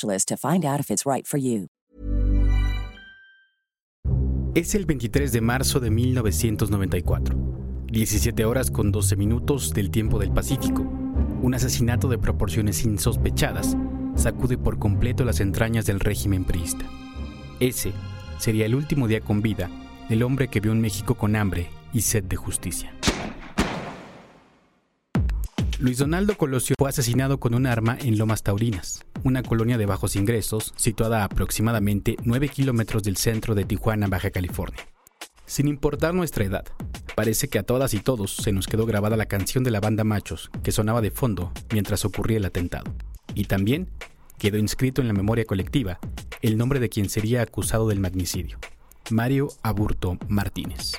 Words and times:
to 0.00 0.36
find 0.36 0.64
out 0.64 0.80
if 0.80 0.90
it's 0.90 1.04
right 1.04 1.26
for 1.26 1.38
you. 1.38 1.68
Es 4.54 4.74
el 4.74 4.84
23 4.84 5.32
de 5.32 5.40
marzo 5.40 5.80
de 5.80 5.90
1994, 5.90 7.34
17 7.90 8.44
horas 8.44 8.70
con 8.70 8.92
12 8.92 9.16
minutos 9.16 9.72
del 9.72 9.90
tiempo 9.90 10.18
del 10.18 10.30
Pacífico. 10.30 10.82
Un 11.40 11.54
asesinato 11.54 12.06
de 12.08 12.18
proporciones 12.18 12.84
insospechadas 12.84 13.76
sacude 14.14 14.58
por 14.58 14.78
completo 14.78 15.24
las 15.24 15.40
entrañas 15.40 15.86
del 15.86 16.00
régimen 16.00 16.44
priista. 16.44 16.84
Ese 17.60 17.92
sería 18.38 18.66
el 18.66 18.74
último 18.74 19.08
día 19.08 19.20
con 19.22 19.40
vida 19.40 19.70
del 20.10 20.22
hombre 20.22 20.48
que 20.48 20.60
vio 20.60 20.72
un 20.72 20.82
México 20.82 21.14
con 21.14 21.34
hambre 21.34 21.70
y 21.94 22.02
sed 22.02 22.24
de 22.24 22.36
justicia. 22.36 22.92
Luis 25.82 25.98
Donaldo 25.98 26.38
Colosio 26.38 26.76
fue 26.78 26.90
asesinado 26.90 27.40
con 27.40 27.54
un 27.54 27.66
arma 27.66 27.98
en 28.00 28.16
Lomas 28.16 28.44
Taurinas, 28.44 29.04
una 29.24 29.42
colonia 29.42 29.78
de 29.78 29.86
bajos 29.86 30.14
ingresos 30.14 30.72
situada 30.76 31.22
a 31.22 31.24
aproximadamente 31.24 32.14
9 32.22 32.50
kilómetros 32.50 33.02
del 33.02 33.16
centro 33.16 33.56
de 33.56 33.64
Tijuana, 33.64 34.06
Baja 34.06 34.30
California. 34.30 34.78
Sin 35.44 35.66
importar 35.66 36.14
nuestra 36.14 36.44
edad, 36.44 36.64
parece 37.16 37.48
que 37.48 37.58
a 37.58 37.64
todas 37.64 37.94
y 37.94 37.98
todos 37.98 38.36
se 38.36 38.52
nos 38.52 38.68
quedó 38.68 38.86
grabada 38.86 39.16
la 39.16 39.26
canción 39.26 39.64
de 39.64 39.72
la 39.72 39.80
banda 39.80 40.04
Machos 40.04 40.52
que 40.62 40.70
sonaba 40.70 41.00
de 41.00 41.10
fondo 41.10 41.50
mientras 41.72 42.04
ocurría 42.04 42.36
el 42.36 42.44
atentado. 42.44 42.94
Y 43.34 43.46
también 43.46 43.90
quedó 44.38 44.58
inscrito 44.58 45.02
en 45.02 45.08
la 45.08 45.14
memoria 45.14 45.46
colectiva 45.46 45.98
el 46.42 46.58
nombre 46.58 46.78
de 46.78 46.90
quien 46.90 47.08
sería 47.08 47.42
acusado 47.42 47.88
del 47.88 47.98
magnicidio, 47.98 48.60
Mario 49.10 49.48
Aburto 49.64 50.16
Martínez. 50.28 50.92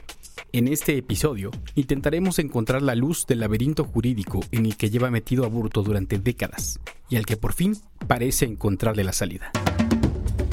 En 0.56 0.68
este 0.68 0.96
episodio 0.96 1.50
intentaremos 1.74 2.38
encontrar 2.38 2.84
la 2.84 2.94
luz 2.94 3.26
del 3.26 3.40
laberinto 3.40 3.86
jurídico 3.86 4.40
en 4.52 4.68
el 4.68 4.78
que 4.78 4.92
lleva 4.92 5.10
metido 5.10 5.46
Aburto 5.46 5.82
durante 5.82 6.20
décadas 6.20 6.80
y 7.10 7.16
al 7.16 7.26
que 7.26 7.38
por 7.38 7.54
fin 7.54 7.76
parece 8.06 8.46
encontrarle 8.46 9.04
la 9.04 9.14
salida. 9.14 9.50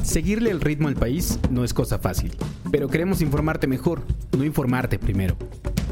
Seguirle 0.03 0.53
el 0.53 0.63
ritmo 0.63 0.89
al 0.89 0.95
país 0.95 1.39
no 1.51 1.65
es 1.65 1.75
cosa 1.75 1.99
fácil, 1.99 2.33
pero 2.73 2.89
queremos 2.89 3.21
informarte 3.21 3.67
mejor, 3.67 4.01
no 4.35 4.43
informarte 4.43 4.99
primero. 4.99 5.37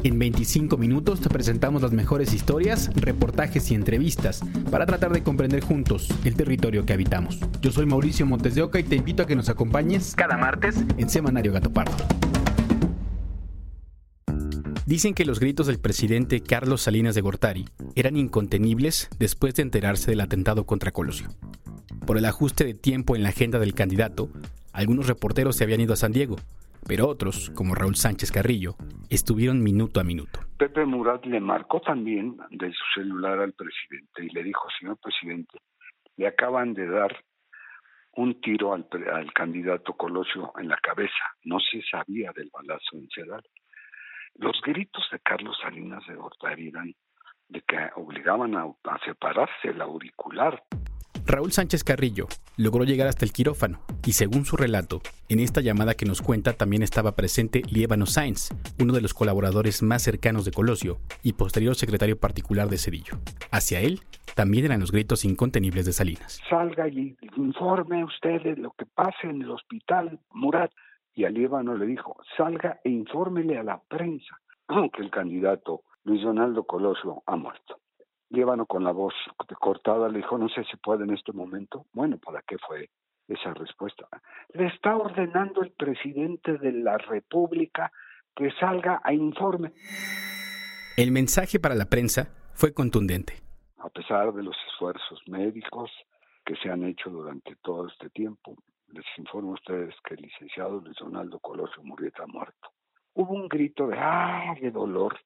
En 0.03 0.17
25 0.17 0.75
minutos 0.75 1.21
te 1.21 1.29
presentamos 1.29 1.83
las 1.83 1.91
mejores 1.91 2.33
historias, 2.33 2.89
reportajes 2.95 3.69
y 3.69 3.75
entrevistas 3.75 4.41
para 4.71 4.87
tratar 4.87 5.13
de 5.13 5.21
comprender 5.21 5.61
juntos 5.61 6.09
el 6.23 6.33
territorio 6.33 6.83
que 6.83 6.93
habitamos. 6.93 7.37
Yo 7.61 7.71
soy 7.71 7.85
Mauricio 7.85 8.25
Montes 8.25 8.55
de 8.55 8.63
Oca 8.63 8.79
y 8.79 8.83
te 8.83 8.95
invito 8.95 9.21
a 9.21 9.27
que 9.27 9.35
nos 9.35 9.49
acompañes 9.49 10.15
cada 10.15 10.35
martes 10.35 10.77
en 10.97 11.11
Semanario 11.11 11.53
Gato 11.53 11.71
Pardo. 11.71 11.93
Dicen 14.89 15.13
que 15.13 15.23
los 15.23 15.39
gritos 15.39 15.67
del 15.67 15.79
presidente 15.79 16.41
Carlos 16.41 16.81
Salinas 16.81 17.13
de 17.13 17.21
Gortari 17.21 17.65
eran 17.95 18.17
incontenibles 18.17 19.07
después 19.19 19.53
de 19.53 19.61
enterarse 19.61 20.09
del 20.09 20.19
atentado 20.19 20.65
contra 20.65 20.89
Colosio. 20.89 21.27
Por 22.07 22.17
el 22.17 22.25
ajuste 22.25 22.63
de 22.65 22.73
tiempo 22.73 23.15
en 23.15 23.21
la 23.21 23.29
agenda 23.29 23.59
del 23.59 23.75
candidato, 23.75 24.29
algunos 24.73 25.05
reporteros 25.05 25.55
se 25.55 25.63
habían 25.63 25.81
ido 25.81 25.93
a 25.93 25.95
San 25.95 26.11
Diego, 26.11 26.37
pero 26.87 27.07
otros, 27.07 27.51
como 27.51 27.75
Raúl 27.75 27.97
Sánchez 27.97 28.31
Carrillo, 28.31 28.77
estuvieron 29.11 29.61
minuto 29.61 29.99
a 29.99 30.03
minuto. 30.03 30.39
Pepe 30.57 30.83
Murat 30.87 31.23
le 31.27 31.39
marcó 31.39 31.81
también 31.81 32.35
de 32.49 32.71
su 32.71 32.83
celular 32.99 33.37
al 33.41 33.53
presidente 33.53 34.25
y 34.25 34.29
le 34.29 34.41
dijo, 34.41 34.67
señor 34.79 34.97
presidente, 34.97 35.59
le 36.17 36.25
acaban 36.25 36.73
de 36.73 36.87
dar 36.87 37.15
un 38.13 38.41
tiro 38.41 38.73
al, 38.73 38.87
al 39.13 39.31
candidato 39.33 39.93
Colosio 39.93 40.51
en 40.57 40.67
la 40.67 40.77
cabeza. 40.77 41.13
No 41.43 41.59
se 41.59 41.79
sabía 41.83 42.31
del 42.35 42.49
balazo 42.51 42.97
en 42.97 43.07
Cedal. 43.13 43.43
Los 44.35 44.61
gritos 44.61 45.05
de 45.11 45.19
Carlos 45.19 45.57
Salinas 45.61 46.05
de 46.07 46.15
Gortari 46.15 46.69
eran 46.69 46.93
de 47.49 47.61
que 47.61 47.77
obligaban 47.95 48.55
a, 48.55 48.63
a 48.63 48.99
separarse 49.05 49.69
el 49.69 49.81
auricular. 49.81 50.63
Raúl 51.25 51.51
Sánchez 51.51 51.83
Carrillo 51.83 52.27
logró 52.57 52.85
llegar 52.85 53.07
hasta 53.07 53.23
el 53.23 53.31
quirófano 53.31 53.81
y 54.03 54.13
según 54.13 54.45
su 54.45 54.57
relato, 54.57 54.99
en 55.29 55.39
esta 55.39 55.61
llamada 55.61 55.93
que 55.93 56.05
nos 56.05 56.23
cuenta 56.23 56.53
también 56.53 56.81
estaba 56.81 57.15
presente 57.15 57.61
Liébano 57.69 58.07
Sainz, 58.07 58.49
uno 58.79 58.93
de 58.93 59.01
los 59.01 59.13
colaboradores 59.13 59.83
más 59.83 60.01
cercanos 60.01 60.45
de 60.45 60.51
Colosio 60.51 60.97
y 61.21 61.33
posterior 61.33 61.75
secretario 61.75 62.19
particular 62.19 62.67
de 62.67 62.79
Cedillo. 62.79 63.19
Hacia 63.51 63.79
él 63.79 63.99
también 64.35 64.65
eran 64.65 64.79
los 64.79 64.91
gritos 64.91 65.23
incontenibles 65.23 65.85
de 65.85 65.93
Salinas. 65.93 66.41
Salga 66.49 66.87
y 66.87 67.15
informe 67.35 68.03
usted 68.03 68.41
de 68.41 68.55
lo 68.55 68.71
que 68.71 68.87
pasa 68.87 69.19
en 69.23 69.41
el 69.43 69.51
hospital 69.51 70.19
Murat 70.31 70.71
y 71.19 71.25
a 71.25 71.29
Líbano 71.29 71.75
le 71.75 71.85
dijo, 71.85 72.15
salga 72.37 72.79
e 72.81 72.89
infórmele 72.89 73.57
a 73.57 73.63
la 73.63 73.81
prensa 73.89 74.39
que 74.93 75.01
el 75.01 75.11
candidato 75.11 75.81
Luis 76.05 76.23
Donaldo 76.23 76.63
Colosio 76.63 77.23
ha 77.25 77.35
muerto. 77.35 77.81
Líbano 78.29 78.65
con 78.65 78.85
la 78.85 78.93
voz 78.93 79.13
cortada 79.59 80.07
le 80.07 80.19
dijo, 80.19 80.37
no 80.37 80.47
sé 80.47 80.63
si 80.63 80.77
puede 80.77 81.03
en 81.03 81.09
este 81.09 81.33
momento. 81.33 81.87
Bueno, 81.91 82.17
¿para 82.19 82.41
qué 82.43 82.55
fue 82.65 82.89
esa 83.27 83.53
respuesta? 83.53 84.07
Le 84.53 84.67
está 84.67 84.95
ordenando 84.95 85.61
el 85.61 85.71
presidente 85.71 86.57
de 86.57 86.71
la 86.71 86.97
República 86.97 87.91
que 88.33 88.51
salga 88.51 89.01
a 89.03 89.11
informe. 89.11 89.73
El 90.95 91.11
mensaje 91.11 91.59
para 91.59 91.75
la 91.75 91.87
prensa 91.87 92.29
fue 92.53 92.73
contundente. 92.73 93.33
A 93.79 93.89
pesar 93.89 94.31
de 94.31 94.43
los 94.43 94.55
esfuerzos 94.71 95.21
médicos 95.27 95.91
que 96.45 96.55
se 96.55 96.69
han 96.69 96.85
hecho 96.85 97.09
durante 97.09 97.57
todo 97.57 97.89
este 97.89 98.09
tiempo, 98.09 98.55
les 98.91 99.05
informo 99.17 99.51
a 99.51 99.55
ustedes 99.55 99.93
que 100.03 100.15
el 100.15 100.21
licenciado 100.21 100.79
Luis 100.79 100.97
Donaldo 100.99 101.39
Colosio 101.39 101.83
Murrieta 101.83 102.23
ha 102.23 102.27
muerto. 102.27 102.69
Hubo 103.13 103.33
un 103.33 103.47
grito 103.47 103.87
de 103.87 103.97
¡ah! 103.97 104.55
de 104.61 104.71
dolor. 104.71 105.19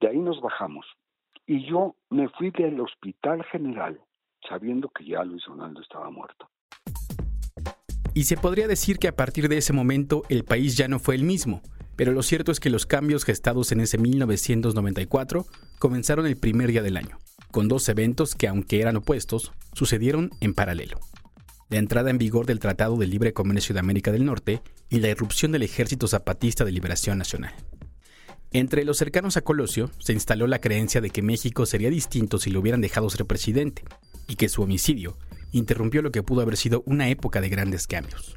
De 0.00 0.08
ahí 0.08 0.18
nos 0.18 0.40
bajamos. 0.40 0.86
Y 1.46 1.66
yo 1.68 1.96
me 2.10 2.28
fui 2.30 2.50
del 2.50 2.80
hospital 2.80 3.44
general 3.44 4.00
sabiendo 4.48 4.90
que 4.90 5.04
ya 5.04 5.24
Luis 5.24 5.42
Donaldo 5.46 5.80
estaba 5.80 6.10
muerto. 6.10 6.48
Y 8.14 8.24
se 8.24 8.36
podría 8.36 8.68
decir 8.68 8.98
que 8.98 9.08
a 9.08 9.16
partir 9.16 9.48
de 9.48 9.58
ese 9.58 9.72
momento 9.72 10.22
el 10.28 10.44
país 10.44 10.76
ya 10.76 10.86
no 10.86 10.98
fue 10.98 11.14
el 11.14 11.24
mismo, 11.24 11.62
pero 11.96 12.12
lo 12.12 12.22
cierto 12.22 12.52
es 12.52 12.60
que 12.60 12.70
los 12.70 12.86
cambios 12.86 13.24
gestados 13.24 13.72
en 13.72 13.80
ese 13.80 13.98
1994 13.98 15.44
comenzaron 15.78 16.26
el 16.26 16.36
primer 16.36 16.70
día 16.70 16.82
del 16.82 16.96
año, 16.96 17.18
con 17.50 17.68
dos 17.68 17.88
eventos 17.88 18.34
que 18.34 18.48
aunque 18.48 18.80
eran 18.80 18.96
opuestos, 18.96 19.52
sucedieron 19.72 20.30
en 20.40 20.54
paralelo 20.54 20.98
la 21.68 21.78
entrada 21.78 22.10
en 22.10 22.18
vigor 22.18 22.46
del 22.46 22.60
Tratado 22.60 22.96
de 22.96 23.06
Libre 23.06 23.32
Comercio 23.32 23.72
de 23.72 23.80
América 23.80 24.12
del 24.12 24.24
Norte 24.24 24.62
y 24.90 25.00
la 25.00 25.08
irrupción 25.08 25.52
del 25.52 25.62
Ejército 25.62 26.06
Zapatista 26.08 26.64
de 26.64 26.72
Liberación 26.72 27.18
Nacional. 27.18 27.54
Entre 28.52 28.84
los 28.84 28.98
cercanos 28.98 29.36
a 29.36 29.42
Colosio 29.42 29.90
se 29.98 30.12
instaló 30.12 30.46
la 30.46 30.60
creencia 30.60 31.00
de 31.00 31.10
que 31.10 31.22
México 31.22 31.66
sería 31.66 31.90
distinto 31.90 32.38
si 32.38 32.50
lo 32.50 32.60
hubieran 32.60 32.80
dejado 32.80 33.10
ser 33.10 33.26
presidente, 33.26 33.82
y 34.28 34.36
que 34.36 34.48
su 34.48 34.62
homicidio 34.62 35.18
interrumpió 35.52 36.02
lo 36.02 36.12
que 36.12 36.22
pudo 36.22 36.40
haber 36.40 36.56
sido 36.56 36.82
una 36.86 37.08
época 37.08 37.40
de 37.40 37.48
grandes 37.48 37.86
cambios. 37.86 38.34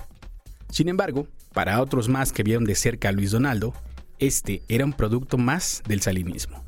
Sin 0.69 0.90
embargo, 0.90 1.28
para 1.54 1.81
otros 1.81 2.10
más 2.10 2.34
que 2.34 2.44
vieron 2.44 2.66
de 2.66 2.75
cerca 2.75 3.10
a 3.10 3.12
Luis 3.12 3.31
Donaldo, 3.31 3.74
este 4.19 4.63
era 4.68 4.86
un 4.86 4.94
producto 4.94 5.38
más 5.38 5.81
del 5.88 6.02
salinismo. 6.02 6.66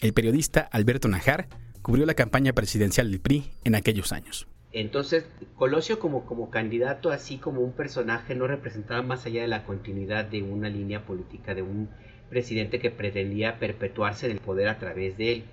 El 0.00 0.12
periodista 0.12 0.60
Alberto 0.72 1.08
Najar 1.08 1.48
cubrió 1.82 2.06
la 2.06 2.14
campaña 2.14 2.52
presidencial 2.52 3.10
del 3.10 3.20
PRI 3.20 3.52
en 3.64 3.74
aquellos 3.74 4.12
años. 4.12 4.46
Entonces, 4.72 5.26
Colosio 5.56 5.98
como, 5.98 6.50
candidato, 6.50 7.10
así 7.10 7.36
como 7.36 7.60
un 7.60 7.72
personaje, 7.72 8.34
no 8.34 8.46
representaba 8.46 9.02
más 9.02 9.26
allá 9.26 9.42
de 9.42 9.48
la 9.48 9.64
continuidad 9.64 10.24
de 10.24 10.42
una 10.42 10.70
línea 10.70 11.04
política 11.04 11.54
de 11.54 11.62
un 11.62 11.90
presidente 12.30 12.78
que 12.80 12.90
pretendía 12.90 13.58
perpetuarse 13.58 14.26
en 14.26 14.32
el 14.32 14.38
poder 14.40 14.68
a 14.68 14.78
través 14.78 15.18
de 15.18 15.32
él. 15.32 15.44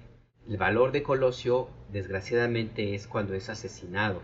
El 0.47 0.57
valor 0.57 0.93
de 0.93 1.03
Colosio, 1.03 1.67
desgraciadamente, 1.91 2.95
es 2.95 3.07
cuando 3.07 3.33
es 3.33 3.49
asesinado, 3.49 4.21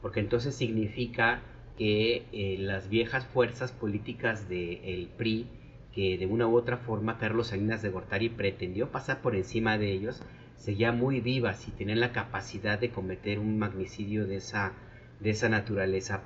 porque 0.00 0.20
entonces 0.20 0.54
significa 0.54 1.42
que 1.76 2.26
eh, 2.32 2.56
las 2.58 2.88
viejas 2.88 3.26
fuerzas 3.26 3.72
políticas 3.72 4.48
del 4.48 5.08
PRI, 5.16 5.46
que 5.92 6.16
de 6.16 6.26
una 6.26 6.46
u 6.46 6.56
otra 6.56 6.76
forma 6.76 7.18
Carlos 7.18 7.48
Salinas 7.48 7.82
de 7.82 7.88
Gortari 7.88 8.28
pretendió 8.28 8.90
pasar 8.92 9.20
por 9.20 9.34
encima 9.34 9.78
de 9.78 9.90
ellos, 9.90 10.22
seguían 10.58 10.98
muy 10.98 11.20
vivas 11.20 11.66
y 11.66 11.70
tenían 11.70 12.00
la 12.00 12.12
capacidad 12.12 12.78
de 12.78 12.90
cometer 12.90 13.38
un 13.38 13.58
magnicidio 13.58 14.26
de 14.26 14.36
esa, 14.36 14.72
de 15.20 15.30
esa 15.30 15.48
naturaleza. 15.48 16.24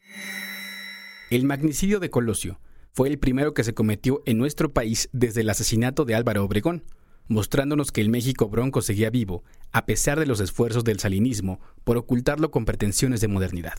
El 1.31 1.45
magnicidio 1.45 2.01
de 2.01 2.11
Colosio 2.11 2.61
fue 2.93 3.09
el 3.09 3.19
primero 3.19 3.55
que 3.55 3.65
se 3.65 3.75
cometió 3.75 4.23
en 4.27 4.39
nuestro 4.39 4.73
país 4.73 5.09
desde 5.13 5.43
el 5.43 5.51
asesinato 5.51 6.05
de 6.05 6.15
Álvaro 6.15 6.45
Obregón, 6.45 6.85
mostrándonos 7.29 7.93
que 7.93 8.01
el 8.01 8.11
México 8.11 8.49
bronco 8.49 8.83
seguía 8.83 9.09
vivo, 9.09 9.45
a 9.71 9.87
pesar 9.87 10.19
de 10.19 10.27
los 10.27 10.41
esfuerzos 10.41 10.85
del 10.85 10.99
salinismo 10.99 11.61
por 11.85 11.97
ocultarlo 11.97 12.51
con 12.51 12.65
pretensiones 12.65 13.21
de 13.21 13.29
modernidad 13.29 13.75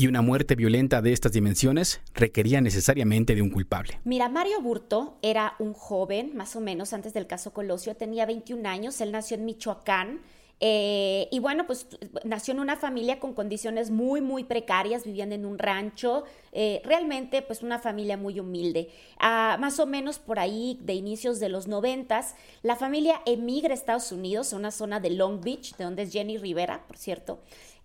y 0.00 0.06
una 0.06 0.22
muerte 0.22 0.54
violenta 0.54 1.02
de 1.02 1.12
estas 1.12 1.32
dimensiones 1.32 2.00
requería 2.14 2.60
necesariamente 2.60 3.34
de 3.34 3.42
un 3.42 3.50
culpable. 3.50 3.98
Mira, 4.04 4.28
Mario 4.28 4.62
Burto 4.62 5.18
era 5.22 5.56
un 5.58 5.74
joven, 5.74 6.36
más 6.36 6.54
o 6.54 6.60
menos 6.60 6.92
antes 6.92 7.12
del 7.14 7.26
caso 7.26 7.52
Colosio, 7.52 7.96
tenía 7.96 8.24
21 8.24 8.66
años, 8.68 9.00
él 9.00 9.10
nació 9.10 9.36
en 9.36 9.44
Michoacán. 9.44 10.20
Eh, 10.60 11.28
y 11.30 11.38
bueno, 11.38 11.66
pues 11.66 11.86
nació 12.24 12.52
en 12.52 12.60
una 12.60 12.76
familia 12.76 13.20
con 13.20 13.32
condiciones 13.32 13.90
muy, 13.90 14.20
muy 14.20 14.44
precarias, 14.44 15.04
vivían 15.04 15.32
en 15.32 15.44
un 15.44 15.56
rancho, 15.58 16.24
eh, 16.52 16.80
realmente 16.84 17.42
pues 17.42 17.62
una 17.62 17.80
familia 17.80 18.16
muy 18.16 18.38
humilde. 18.38 18.90
Ah, 19.18 19.56
más 19.60 19.80
o 19.80 19.86
menos 19.86 20.20
por 20.20 20.38
ahí 20.38 20.78
de 20.82 20.94
inicios 20.94 21.40
de 21.40 21.48
los 21.48 21.66
noventas, 21.66 22.36
la 22.62 22.76
familia 22.76 23.20
emigra 23.26 23.72
a 23.72 23.74
Estados 23.74 24.12
Unidos, 24.12 24.52
a 24.52 24.56
una 24.56 24.70
zona 24.70 25.00
de 25.00 25.10
Long 25.10 25.40
Beach, 25.40 25.76
de 25.76 25.84
donde 25.84 26.02
es 26.02 26.12
Jenny 26.12 26.38
Rivera, 26.38 26.84
por 26.86 26.96
cierto, 26.98 27.40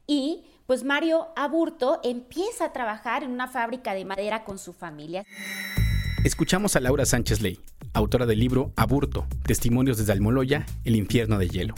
y 0.07 0.43
pues 0.65 0.83
Mario 0.83 1.27
Aburto 1.35 1.99
empieza 2.03 2.65
a 2.65 2.73
trabajar 2.73 3.23
en 3.23 3.31
una 3.31 3.47
fábrica 3.47 3.93
de 3.93 4.05
madera 4.05 4.43
con 4.43 4.57
su 4.57 4.73
familia. 4.73 5.25
Escuchamos 6.23 6.75
a 6.75 6.79
Laura 6.79 7.05
Sánchez 7.05 7.41
Ley, 7.41 7.59
autora 7.93 8.25
del 8.25 8.39
libro 8.39 8.71
Aburto, 8.77 9.27
Testimonios 9.45 9.97
desde 9.97 10.13
Almoloya, 10.13 10.65
El 10.85 10.95
infierno 10.95 11.37
de 11.37 11.49
hielo. 11.49 11.75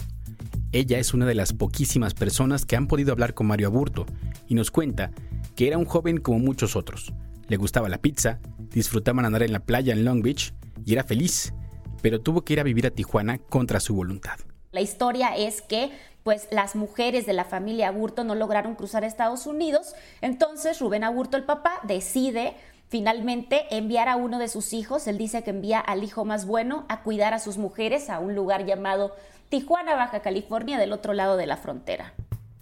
Ella 0.71 0.99
es 0.99 1.13
una 1.13 1.25
de 1.25 1.35
las 1.35 1.53
poquísimas 1.53 2.13
personas 2.13 2.65
que 2.65 2.75
han 2.75 2.87
podido 2.87 3.11
hablar 3.11 3.33
con 3.33 3.47
Mario 3.47 3.67
Aburto 3.67 4.05
y 4.47 4.55
nos 4.55 4.71
cuenta 4.71 5.11
que 5.55 5.67
era 5.67 5.77
un 5.77 5.85
joven 5.85 6.17
como 6.17 6.37
muchos 6.39 6.75
otros. 6.75 7.13
Le 7.47 7.57
gustaba 7.57 7.89
la 7.89 7.99
pizza, 7.99 8.39
disfrutaba 8.71 9.23
andar 9.23 9.43
en 9.43 9.53
la 9.53 9.61
playa 9.61 9.93
en 9.93 10.05
Long 10.05 10.21
Beach 10.21 10.53
y 10.85 10.93
era 10.93 11.03
feliz, 11.03 11.53
pero 12.01 12.21
tuvo 12.21 12.43
que 12.43 12.53
ir 12.53 12.59
a 12.59 12.63
vivir 12.63 12.85
a 12.85 12.91
Tijuana 12.91 13.37
contra 13.37 13.79
su 13.79 13.95
voluntad. 13.95 14.37
La 14.71 14.81
historia 14.81 15.35
es 15.37 15.61
que 15.61 15.91
pues 16.25 16.47
las 16.49 16.75
mujeres 16.75 17.27
de 17.27 17.33
la 17.33 17.45
familia 17.45 17.89
Aburto 17.89 18.23
no 18.23 18.33
lograron 18.33 18.73
cruzar 18.73 19.03
Estados 19.03 19.45
Unidos, 19.45 19.93
entonces 20.21 20.79
Rubén 20.79 21.03
Aburto, 21.03 21.37
el 21.37 21.43
papá, 21.43 21.73
decide 21.83 22.55
finalmente 22.89 23.61
enviar 23.69 24.09
a 24.09 24.15
uno 24.15 24.39
de 24.39 24.47
sus 24.47 24.73
hijos, 24.73 25.05
él 25.05 25.19
dice 25.19 25.43
que 25.43 25.51
envía 25.51 25.79
al 25.79 26.03
hijo 26.03 26.25
más 26.25 26.47
bueno 26.47 26.87
a 26.89 27.03
cuidar 27.03 27.35
a 27.35 27.39
sus 27.39 27.59
mujeres 27.59 28.09
a 28.09 28.17
un 28.17 28.33
lugar 28.33 28.65
llamado 28.65 29.15
Tijuana, 29.49 29.93
Baja 29.93 30.23
California, 30.23 30.79
del 30.79 30.93
otro 30.93 31.13
lado 31.13 31.37
de 31.37 31.45
la 31.45 31.57
frontera. 31.57 32.15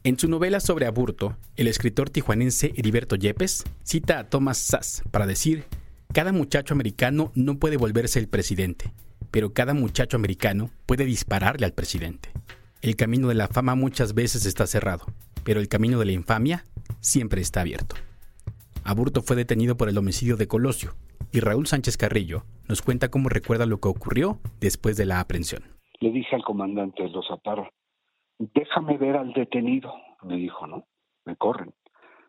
En 0.03 0.19
su 0.19 0.27
novela 0.27 0.59
sobre 0.59 0.85
Aburto, 0.85 1.37
el 1.55 1.69
escritor 1.69 2.09
tijuanense 2.09 2.73
Heriberto 2.75 3.15
Yepes 3.15 3.63
cita 3.83 4.19
a 4.19 4.23
Thomas 4.25 4.57
Sass 4.57 5.03
para 5.09 5.25
decir, 5.25 5.63
cada 6.11 6.33
muchacho 6.33 6.73
americano 6.73 7.31
no 7.33 7.59
puede 7.59 7.77
volverse 7.77 8.19
el 8.19 8.27
presidente, 8.27 8.91
pero 9.31 9.53
cada 9.53 9.73
muchacho 9.73 10.17
americano 10.17 10.69
puede 10.85 11.05
dispararle 11.05 11.65
al 11.65 11.71
presidente. 11.71 12.29
El 12.83 12.97
camino 12.97 13.29
de 13.29 13.35
la 13.35 13.47
fama 13.47 13.75
muchas 13.75 14.13
veces 14.13 14.45
está 14.45 14.67
cerrado, 14.67 15.05
pero 15.45 15.61
el 15.61 15.69
camino 15.69 15.99
de 15.99 16.05
la 16.05 16.11
infamia 16.11 16.65
siempre 16.99 17.39
está 17.39 17.61
abierto. 17.61 17.95
Aburto 18.83 19.21
fue 19.21 19.37
detenido 19.37 19.77
por 19.77 19.87
el 19.87 19.97
homicidio 19.97 20.35
de 20.35 20.49
Colosio 20.49 20.91
y 21.31 21.39
Raúl 21.39 21.65
Sánchez 21.65 21.95
Carrillo 21.95 22.43
nos 22.67 22.81
cuenta 22.81 23.07
cómo 23.07 23.29
recuerda 23.29 23.65
lo 23.65 23.77
que 23.77 23.87
ocurrió 23.87 24.37
después 24.59 24.97
de 24.97 25.05
la 25.05 25.21
aprehensión. 25.21 25.63
Le 26.01 26.11
dije 26.11 26.35
al 26.35 26.43
comandante 26.43 27.03
de 27.03 27.09
los 27.09 27.25
Zapara, 27.25 27.71
déjame 28.37 28.97
ver 28.97 29.15
al 29.15 29.31
detenido. 29.31 29.93
Me 30.21 30.35
dijo, 30.35 30.67
no, 30.67 30.83
me 31.23 31.37
corren. 31.37 31.73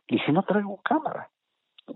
Le 0.07 0.19
dije, 0.19 0.31
no 0.31 0.45
traigo 0.45 0.81
cámara. 0.85 1.33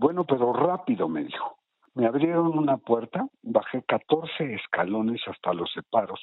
Bueno, 0.00 0.26
pero 0.26 0.52
rápido, 0.52 1.08
me 1.08 1.22
dijo. 1.22 1.58
Me 1.94 2.08
abrieron 2.08 2.58
una 2.58 2.76
puerta, 2.76 3.24
bajé 3.40 3.84
14 3.84 4.54
escalones 4.54 5.20
hasta 5.28 5.54
los 5.54 5.70
separos 5.72 6.18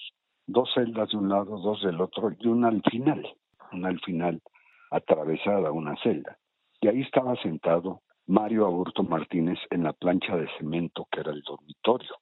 dos 0.48 0.70
celdas 0.74 1.10
de 1.10 1.18
un 1.18 1.30
lado, 1.30 1.58
dos 1.58 1.82
del 1.82 2.00
otro 2.02 2.32
y 2.40 2.48
una 2.48 2.70
al 2.70 2.82
final, 2.84 3.26
una 3.72 3.90
al 3.90 4.00
final 4.02 4.42
atravesada 4.92 5.72
una 5.72 5.96
celda. 6.02 6.38
Y 6.82 6.88
ahí 6.88 7.02
estaba 7.02 7.36
sentado 7.42 8.02
Mario 8.28 8.66
Aburto 8.66 9.04
Martínez 9.04 9.58
en 9.70 9.84
la 9.84 9.94
plancha 9.94 10.36
de 10.36 10.48
cemento 10.58 11.08
que 11.12 11.22
era 11.22 11.32
el 11.32 11.42
dormitorio, 11.42 12.16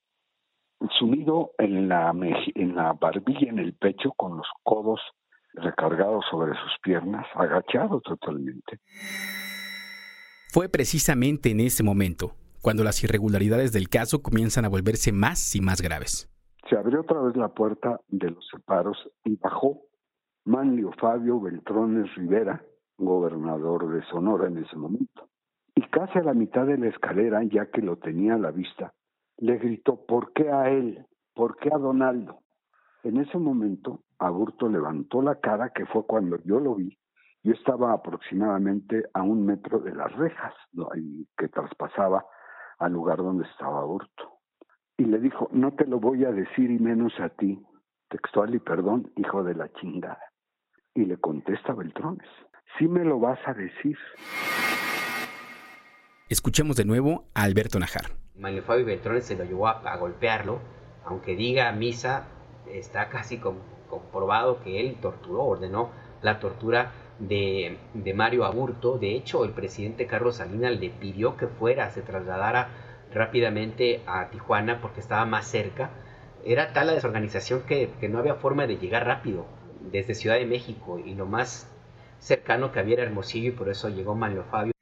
sumido 1.00 1.52
en 1.58 1.88
la, 1.88 2.14
en 2.56 2.76
la 2.76 2.94
barbilla 2.94 3.50
en 3.50 3.60
el 3.60 3.74
pecho 3.74 4.12
con 4.12 4.38
los 4.38 4.48
codos 4.64 5.00
recargados 5.54 6.26
sobre 6.32 6.54
sus 6.54 6.72
piernas, 6.82 7.26
agachado 7.36 8.02
totalmente. 8.02 8.80
Fue 10.50 10.70
precisamente 10.70 11.52
en 11.52 11.60
ese 11.60 11.84
momento 11.84 12.36
cuando 12.62 12.84
las 12.84 13.04
irregularidades 13.04 13.72
del 13.72 13.90
caso 13.90 14.22
comienzan 14.22 14.66
a 14.66 14.70
volverse 14.70 15.12
más 15.12 15.56
y 15.56 15.62
más 15.62 15.82
graves 15.82 16.33
se 16.70 16.78
abrió 16.78 17.02
otra 17.02 17.20
vez 17.22 17.36
la 17.36 17.50
puerta 17.50 18.00
de 18.08 18.32
los 18.32 18.48
separos 18.48 19.10
y 19.26 19.36
bajó 19.36 19.82
Manlio 20.46 20.92
Fabio 21.00 21.40
Beltrones 21.40 22.14
Rivera, 22.16 22.64
gobernador 22.98 23.90
de 23.90 24.04
Sonora 24.04 24.48
en 24.48 24.58
ese 24.60 24.76
momento. 24.76 25.30
Y 25.76 25.82
casi 25.90 26.20
a 26.20 26.24
la 26.24 26.34
mitad 26.34 26.66
de 26.66 26.78
la 26.78 26.88
escalera, 26.88 27.44
ya 27.44 27.66
que 27.70 27.82
lo 27.82 27.98
tenía 27.98 28.36
a 28.36 28.40
la 28.40 28.52
vista, 28.52 28.94
le 29.38 29.58
gritó, 29.58 30.06
¿por 30.06 30.32
qué 30.34 30.52
a 30.52 30.70
él? 30.70 31.06
¿Por 31.34 31.58
qué 31.58 31.70
a 31.74 31.78
Donaldo? 31.78 32.40
En 33.04 33.18
ese 33.18 33.38
momento, 33.38 34.04
Aburto 34.20 34.70
levantó 34.70 35.22
la 35.22 35.36
cara, 35.36 35.72
que 35.72 35.86
fue 35.88 36.06
cuando 36.06 36.38
yo 36.44 36.60
lo 36.60 36.76
vi. 36.76 36.98
Yo 37.44 37.54
estaba 37.54 37.92
aproximadamente 37.92 39.04
a 39.14 39.24
un 39.24 39.46
metro 39.46 39.80
de 39.80 39.94
las 39.94 40.14
rejas 40.14 40.54
que 41.38 41.50
traspasaba 41.50 42.26
al 42.80 42.94
lugar 42.94 43.18
donde 43.18 43.46
estaba 43.46 43.82
Aburto 43.82 44.33
y 45.04 45.06
le 45.06 45.20
dijo, 45.20 45.50
no 45.52 45.74
te 45.74 45.86
lo 45.86 46.00
voy 46.00 46.24
a 46.24 46.32
decir 46.32 46.72
y 46.72 46.80
menos 46.80 47.12
a 47.20 47.28
ti, 47.28 47.62
textual 48.10 48.56
y 48.56 48.60
perdón, 48.60 49.12
hijo 49.18 49.44
de 49.44 49.54
la 49.54 49.70
chingada. 49.74 50.20
Y 50.96 51.04
le 51.06 51.18
contesta 51.18 51.74
Beltrones, 51.74 52.28
sí 52.78 52.88
me 52.88 53.04
lo 53.04 53.20
vas 53.20 53.40
a 53.46 53.54
decir. 53.54 53.98
Escuchemos 56.30 56.78
de 56.78 56.86
nuevo 56.86 57.26
a 57.34 57.44
Alberto 57.44 57.80
Najar. 57.80 58.12
Manuel 58.36 58.64
Fabio 58.64 58.86
Beltrones 58.86 59.26
se 59.26 59.36
lo 59.36 59.44
llevó 59.44 59.68
a, 59.68 59.98
golpearlo, 59.98 60.60
aunque 61.04 61.36
diga 61.36 61.70
misa, 61.74 62.28
está 62.72 63.10
casi 63.10 63.40
comprobado 63.90 64.64
que 64.64 64.80
él 64.80 64.96
torturó, 65.02 65.44
ordenó 65.44 65.90
la 66.22 66.40
tortura 66.40 66.94
de, 67.20 67.78
de 67.94 68.14
Mario 68.14 68.46
Aburto. 68.46 68.98
De 68.98 69.16
hecho, 69.16 69.44
el 69.44 69.52
presidente 69.52 70.08
Carlos 70.08 70.38
Salinas 70.38 70.80
le 70.80 70.92
pidió 70.92 71.36
que 71.36 71.48
fuera, 71.48 71.90
se 71.90 72.02
trasladara 72.02 72.70
rápidamente 73.14 74.02
a 74.06 74.30
Tijuana 74.30 74.82
porque 74.82 75.00
estaba 75.00 75.26
más 75.26 75.48
cerca. 75.48 75.92
Era 76.46 76.74
tal 76.74 76.88
la 76.88 76.94
desorganización 76.94 77.64
que, 77.64 77.90
no 78.10 78.20
había 78.20 78.36
forma 78.36 78.68
de 78.68 78.78
llegar 78.78 79.06
rápido 79.06 79.46
desde 79.92 80.16
Ciudad 80.16 80.36
de 80.36 80.46
México 80.46 81.00
y 81.00 81.16
lo 81.16 81.26
más 81.26 81.68
cercano 82.20 82.72
que 82.72 82.80
había 82.80 82.96
era 82.96 83.04
Hermosillo 83.04 83.50
y 83.50 83.52
por 83.52 83.70
eso 83.70 83.90
llegó 83.90 84.16
Manlio 84.16 84.44
Fabio. 84.50 84.74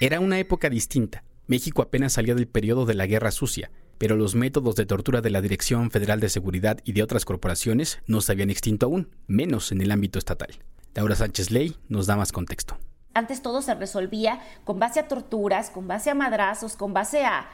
Era 0.00 0.20
una 0.20 0.38
época 0.38 0.70
distinta. 0.70 1.24
México 1.46 1.82
apenas 1.82 2.14
salía 2.14 2.34
del 2.34 2.48
periodo 2.48 2.86
de 2.86 2.94
la 2.94 3.06
Guerra 3.06 3.32
Sucia, 3.32 3.70
pero 3.98 4.16
los 4.16 4.34
métodos 4.34 4.76
de 4.76 4.86
tortura 4.86 5.20
de 5.20 5.30
la 5.30 5.42
Dirección 5.42 5.90
Federal 5.90 6.20
de 6.20 6.28
Seguridad 6.28 6.78
y 6.84 6.92
de 6.92 7.02
otras 7.02 7.24
corporaciones 7.24 8.00
no 8.06 8.20
se 8.20 8.32
habían 8.32 8.50
extinto 8.50 8.86
aún, 8.86 9.10
menos 9.26 9.72
en 9.72 9.82
el 9.82 9.90
ámbito 9.90 10.18
estatal. 10.18 10.50
Laura 10.94 11.16
Sánchez 11.16 11.50
Ley 11.50 11.76
nos 11.88 12.06
da 12.06 12.16
más 12.16 12.32
contexto. 12.32 12.78
Antes 13.12 13.42
todo 13.42 13.60
se 13.60 13.74
resolvía 13.74 14.40
con 14.64 14.78
base 14.78 15.00
a 15.00 15.08
torturas, 15.08 15.70
con 15.70 15.88
base 15.88 16.10
a 16.10 16.14
madrazos, 16.14 16.76
con 16.76 16.94
base 16.94 17.24
a, 17.24 17.48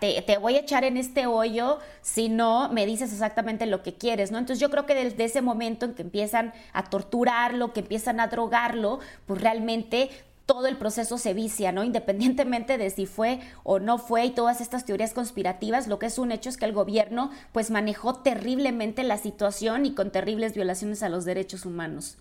te, 0.00 0.38
voy 0.38 0.56
a 0.56 0.60
echar 0.60 0.84
en 0.84 0.96
este 0.96 1.26
hoyo 1.26 1.78
si 2.02 2.28
no 2.28 2.68
me 2.70 2.86
dices 2.86 3.12
exactamente 3.12 3.66
lo 3.66 3.82
que 3.82 3.94
quieres, 3.94 4.30
¿no? 4.30 4.38
Entonces 4.38 4.60
yo 4.60 4.70
creo 4.70 4.86
que 4.86 4.94
desde 4.94 5.24
ese 5.24 5.42
momento 5.42 5.86
en 5.86 5.94
que 5.94 6.02
empiezan 6.02 6.52
a 6.72 6.84
torturarlo, 6.84 7.72
que 7.72 7.80
empiezan 7.80 8.20
a 8.20 8.28
drogarlo, 8.28 9.00
pues 9.26 9.40
realmente 9.40 10.10
todo 10.46 10.66
el 10.66 10.76
proceso 10.76 11.18
se 11.18 11.34
vicia, 11.34 11.72
¿no? 11.72 11.82
Independientemente 11.82 12.78
de 12.78 12.90
si 12.90 13.06
fue 13.06 13.40
o 13.64 13.80
no 13.80 13.98
fue 13.98 14.26
y 14.26 14.30
todas 14.30 14.60
estas 14.60 14.84
teorías 14.84 15.14
conspirativas, 15.14 15.88
lo 15.88 15.98
que 15.98 16.06
es 16.06 16.18
un 16.18 16.30
hecho 16.30 16.48
es 16.48 16.56
que 16.56 16.64
el 16.64 16.72
gobierno 16.72 17.30
pues 17.52 17.70
manejó 17.72 18.14
terriblemente 18.14 19.02
la 19.02 19.16
situación 19.16 19.84
y 19.84 19.94
con 19.94 20.12
terribles 20.12 20.54
violaciones 20.54 21.02
a 21.02 21.08
los 21.08 21.24
derechos 21.24 21.66
humanos. 21.66 22.18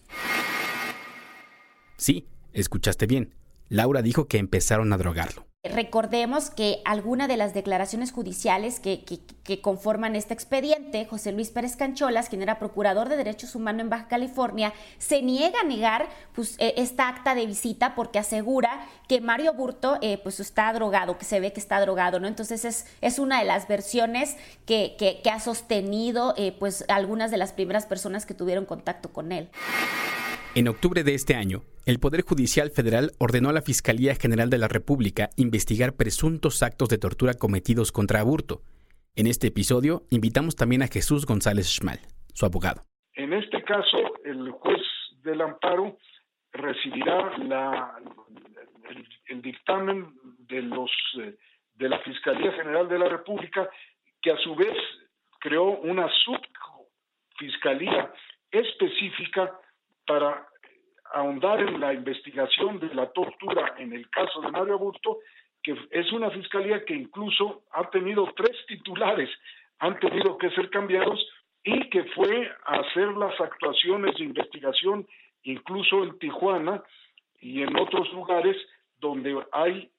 Sí, 1.98 2.28
Escuchaste 2.54 3.06
bien. 3.06 3.36
Laura 3.70 4.02
dijo 4.02 4.28
que 4.28 4.38
empezaron 4.38 4.92
a 4.94 4.98
drogarlo. 4.98 5.50
Recordemos 5.62 6.50
que 6.50 6.82
alguna 6.86 7.28
de 7.28 7.36
las 7.36 7.54
declaraciones 7.54 8.14
judiciales 8.14 8.80
que, 8.80 9.04
conforman 9.62 10.16
este 10.16 10.34
expediente, 10.34 11.06
José 11.06 11.34
Luis 11.34 11.50
Pérez 11.50 11.76
Cancholas, 11.76 12.30
quien 12.30 12.42
era 12.42 12.60
procurador 12.60 13.10
de 13.10 13.18
derechos 13.18 13.56
humanos 13.56 13.82
en 13.82 13.90
Baja 13.90 14.08
California, 14.08 14.72
se 15.00 15.22
niega 15.22 15.60
a 15.60 15.66
negar 15.66 16.08
pues, 16.34 16.56
e, 16.60 16.76
esta 16.78 17.10
acta 17.10 17.36
de 17.36 17.46
visita 17.46 17.94
porque 17.94 18.20
asegura 18.20 18.88
que 19.10 19.20
Mario 19.20 19.54
Burto 19.54 19.98
eh, 20.02 20.18
pues, 20.24 20.40
está 20.40 20.72
drogado, 20.72 21.18
que 21.18 21.26
se 21.26 21.42
ve 21.42 21.52
que 21.52 21.60
está 21.60 21.82
drogado, 21.82 22.22
¿no? 22.22 22.30
Entonces 22.30 22.64
es, 22.64 22.86
es 23.02 23.20
una 23.20 23.40
de 23.40 23.46
las 23.46 23.68
versiones 23.68 24.38
que, 24.66 25.22
ha 25.30 25.40
sostenido 25.42 26.36
eh, 26.38 26.56
pues, 26.58 26.86
algunas 26.88 27.32
de 27.32 27.38
las 27.38 27.52
primeras 27.52 27.86
personas 27.86 28.26
que 28.26 28.34
tuvieron 28.34 28.66
contacto 28.66 29.12
con 29.12 29.34
él. 29.34 29.50
En 30.56 30.68
octubre 30.68 31.04
de 31.04 31.14
este 31.14 31.36
año, 31.36 31.62
el 31.86 32.00
Poder 32.00 32.24
Judicial 32.24 32.72
Federal 32.72 33.12
ordenó 33.20 33.50
a 33.50 33.54
la 33.54 33.62
Fiscalía 33.62 34.16
General 34.16 34.50
de 34.50 34.58
la 34.58 34.68
República 34.68 35.30
investigar 35.38 35.94
presuntos 35.96 36.64
actos 36.64 36.90
de 36.90 36.98
tortura 36.98 37.36
cometidos 37.36 37.92
contra 37.92 38.22
Aburto. 38.22 38.64
En 39.16 39.28
este 39.28 39.48
episodio, 39.48 40.02
invitamos 40.10 40.56
también 40.56 40.82
a 40.82 40.88
Jesús 40.88 41.28
González 41.28 41.68
Schmal, 41.68 42.00
su 42.34 42.48
abogado. 42.48 42.82
En 43.14 43.34
este 43.34 43.62
caso, 43.64 43.98
el 44.26 44.50
juez 44.50 44.82
del 45.22 45.42
amparo 45.42 46.00
recibirá 46.52 47.32
el, 49.28 49.42
dictamen 49.44 50.16
de, 50.40 50.64
los, 50.64 50.92
eh, 51.20 51.38
de 51.76 51.90
la 51.90 52.00
Fiscalía 52.00 52.52
General 52.54 52.90
de 52.90 52.98
la 52.98 53.08
República, 53.08 53.70
que 54.20 54.32
a 54.32 54.38
su 54.38 54.56
vez 54.56 54.76
creó 55.40 55.78
una 55.82 56.10
subfiscalía 57.38 58.12
específica 58.50 59.54
para 60.10 60.48
ahondar 61.14 61.62
en 61.62 61.80
la 61.80 61.94
investigación 61.94 62.80
de 62.80 62.92
la 62.96 63.12
tortura 63.12 63.76
en 63.78 63.94
el 63.94 64.10
caso 64.10 64.42
de 64.42 64.50
Mario 64.50 64.74
Aburto, 64.74 65.20
que 65.62 65.78
es 65.92 66.12
una 66.12 66.32
fiscalía 66.32 66.84
que 66.84 66.96
incluso 66.96 67.62
ha 67.74 67.88
tenido 67.92 68.28
tres 68.36 68.58
titulares, 68.68 69.30
han 69.78 70.00
tenido 70.00 70.36
que 70.40 70.50
ser 70.50 70.72
cambiados 70.72 71.24
y 71.64 71.90
que 71.92 72.06
fue 72.16 72.52
a 72.66 72.80
hacer 72.80 73.10
las 73.18 73.40
actuaciones 73.40 74.16
de 74.16 74.24
investigación 74.24 75.08
incluso 75.44 76.04
en 76.04 76.18
Tijuana 76.18 76.84
y 77.40 77.62
en 77.62 77.78
otros 77.78 78.12
lugares 78.12 78.58
donde 78.98 79.38
hay 79.52 79.92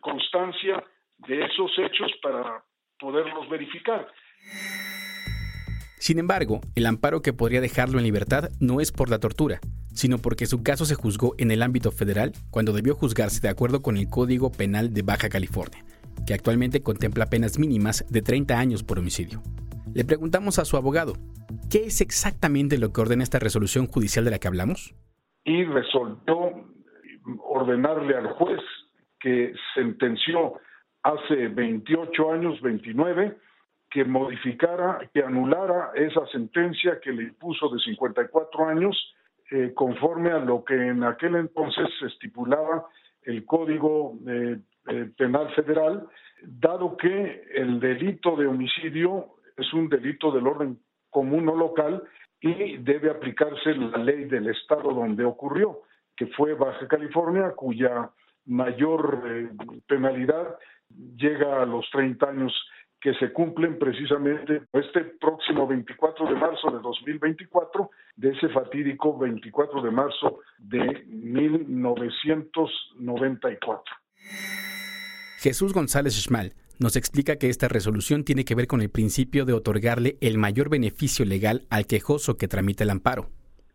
constancia 0.00 0.82
de 1.18 1.44
esos 1.44 1.70
hechos 1.78 2.10
para 2.20 2.64
poderlos 2.98 3.48
verificar. 3.48 4.08
Sin 6.04 6.18
embargo, 6.18 6.60
el 6.74 6.84
amparo 6.84 7.22
que 7.22 7.32
podría 7.32 7.62
dejarlo 7.62 7.96
en 7.96 8.04
libertad 8.04 8.50
no 8.60 8.82
es 8.82 8.92
por 8.92 9.08
la 9.08 9.20
tortura, 9.20 9.60
sino 9.94 10.18
porque 10.18 10.44
su 10.44 10.62
caso 10.62 10.84
se 10.84 10.96
juzgó 10.96 11.34
en 11.38 11.50
el 11.50 11.62
ámbito 11.62 11.90
federal 11.90 12.32
cuando 12.50 12.74
debió 12.74 12.94
juzgarse 12.94 13.40
de 13.40 13.48
acuerdo 13.48 13.80
con 13.80 13.96
el 13.96 14.10
Código 14.10 14.52
Penal 14.52 14.92
de 14.92 15.00
Baja 15.00 15.30
California, 15.30 15.82
que 16.26 16.34
actualmente 16.34 16.82
contempla 16.82 17.30
penas 17.30 17.58
mínimas 17.58 18.04
de 18.12 18.20
30 18.20 18.58
años 18.58 18.82
por 18.82 18.98
homicidio. 18.98 19.40
Le 19.94 20.04
preguntamos 20.04 20.58
a 20.58 20.66
su 20.66 20.76
abogado, 20.76 21.14
¿qué 21.70 21.86
es 21.86 22.02
exactamente 22.02 22.76
lo 22.76 22.92
que 22.92 23.00
ordena 23.00 23.22
esta 23.22 23.38
resolución 23.38 23.86
judicial 23.86 24.26
de 24.26 24.32
la 24.32 24.38
que 24.38 24.48
hablamos? 24.48 24.94
Y 25.46 25.64
resolvió 25.64 26.68
ordenarle 27.48 28.14
al 28.14 28.28
juez 28.34 28.60
que 29.20 29.54
sentenció 29.74 30.60
hace 31.02 31.48
28 31.48 32.30
años, 32.30 32.60
29, 32.60 33.38
que 33.94 34.04
modificara, 34.04 35.08
que 35.14 35.22
anulara 35.22 35.92
esa 35.94 36.26
sentencia 36.26 36.98
que 37.00 37.12
le 37.12 37.22
impuso 37.22 37.68
de 37.68 37.78
54 37.78 38.66
años, 38.66 39.14
eh, 39.52 39.70
conforme 39.72 40.32
a 40.32 40.38
lo 40.38 40.64
que 40.64 40.74
en 40.74 41.04
aquel 41.04 41.36
entonces 41.36 41.86
se 42.00 42.06
estipulaba 42.06 42.86
el 43.22 43.46
Código 43.46 44.18
eh, 44.26 44.58
eh, 44.88 45.10
Penal 45.16 45.48
Federal, 45.54 46.08
dado 46.42 46.96
que 46.96 47.44
el 47.54 47.78
delito 47.78 48.34
de 48.34 48.48
homicidio 48.48 49.36
es 49.56 49.72
un 49.72 49.88
delito 49.88 50.32
del 50.32 50.48
orden 50.48 50.76
común 51.08 51.48
o 51.48 51.54
local 51.54 52.02
y 52.40 52.78
debe 52.78 53.12
aplicarse 53.12 53.76
la 53.76 53.98
ley 53.98 54.24
del 54.24 54.48
estado 54.48 54.92
donde 54.92 55.24
ocurrió, 55.24 55.82
que 56.16 56.26
fue 56.26 56.54
Baja 56.54 56.88
California, 56.88 57.52
cuya 57.54 58.10
mayor 58.46 59.22
penalidad 59.86 60.58
llega 61.16 61.62
a 61.62 61.64
los 61.64 61.88
30 61.92 62.28
años 62.28 62.52
que 63.04 63.14
se 63.16 63.32
cumplen 63.34 63.78
precisamente 63.78 64.62
este 64.72 65.02
próximo 65.20 65.66
24 65.66 66.26
de 66.26 66.36
marzo 66.36 66.70
de 66.70 66.78
2024, 66.80 67.90
de 68.16 68.30
ese 68.30 68.48
fatídico 68.48 69.18
24 69.18 69.82
de 69.82 69.90
marzo 69.90 70.38
de 70.56 71.04
1994. 71.04 73.94
Jesús 75.36 75.74
González 75.74 76.14
Schmal 76.14 76.54
nos 76.80 76.96
explica 76.96 77.36
que 77.36 77.50
esta 77.50 77.68
resolución 77.68 78.24
tiene 78.24 78.46
que 78.46 78.54
ver 78.54 78.66
con 78.66 78.80
el 78.80 78.88
principio 78.88 79.44
de 79.44 79.52
otorgarle 79.52 80.16
el 80.22 80.38
mayor 80.38 80.70
beneficio 80.70 81.26
legal 81.26 81.66
al 81.68 81.86
quejoso 81.86 82.38
que 82.38 82.48
tramita 82.48 82.84
el 82.84 82.90
amparo. 82.90 83.26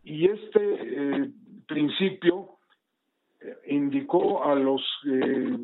Y 0.02 0.26
este 0.26 0.60
eh, 0.60 1.30
principio 1.68 2.56
eh, 3.40 3.54
indicó 3.68 4.42
a 4.42 4.56
los 4.56 4.82
eh, 5.06 5.56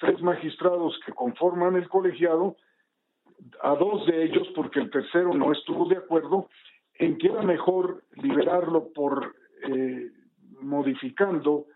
tres 0.00 0.20
magistrados 0.20 1.00
que 1.06 1.14
conforman 1.14 1.76
el 1.76 1.88
colegiado 1.88 2.58
a 3.62 3.74
dos 3.74 4.06
de 4.06 4.24
ellos, 4.24 4.48
porque 4.54 4.80
el 4.80 4.90
tercero 4.90 5.34
no 5.34 5.52
estuvo 5.52 5.88
de 5.88 5.96
acuerdo, 5.96 6.48
en 6.98 7.18
que 7.18 7.28
era 7.28 7.42
mejor 7.42 8.04
liberarlo 8.14 8.92
por 8.92 9.34
eh, 9.62 10.10
modificando 10.60 11.66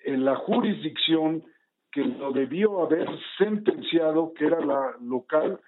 en 0.00 0.24
la 0.24 0.36
jurisdicción 0.36 1.44
que 1.90 2.04
lo 2.04 2.32
debió 2.32 2.82
haber 2.82 3.08
sentenciado, 3.38 4.32
que 4.34 4.46
era 4.46 4.60
la 4.60 4.96
local, 5.00 5.60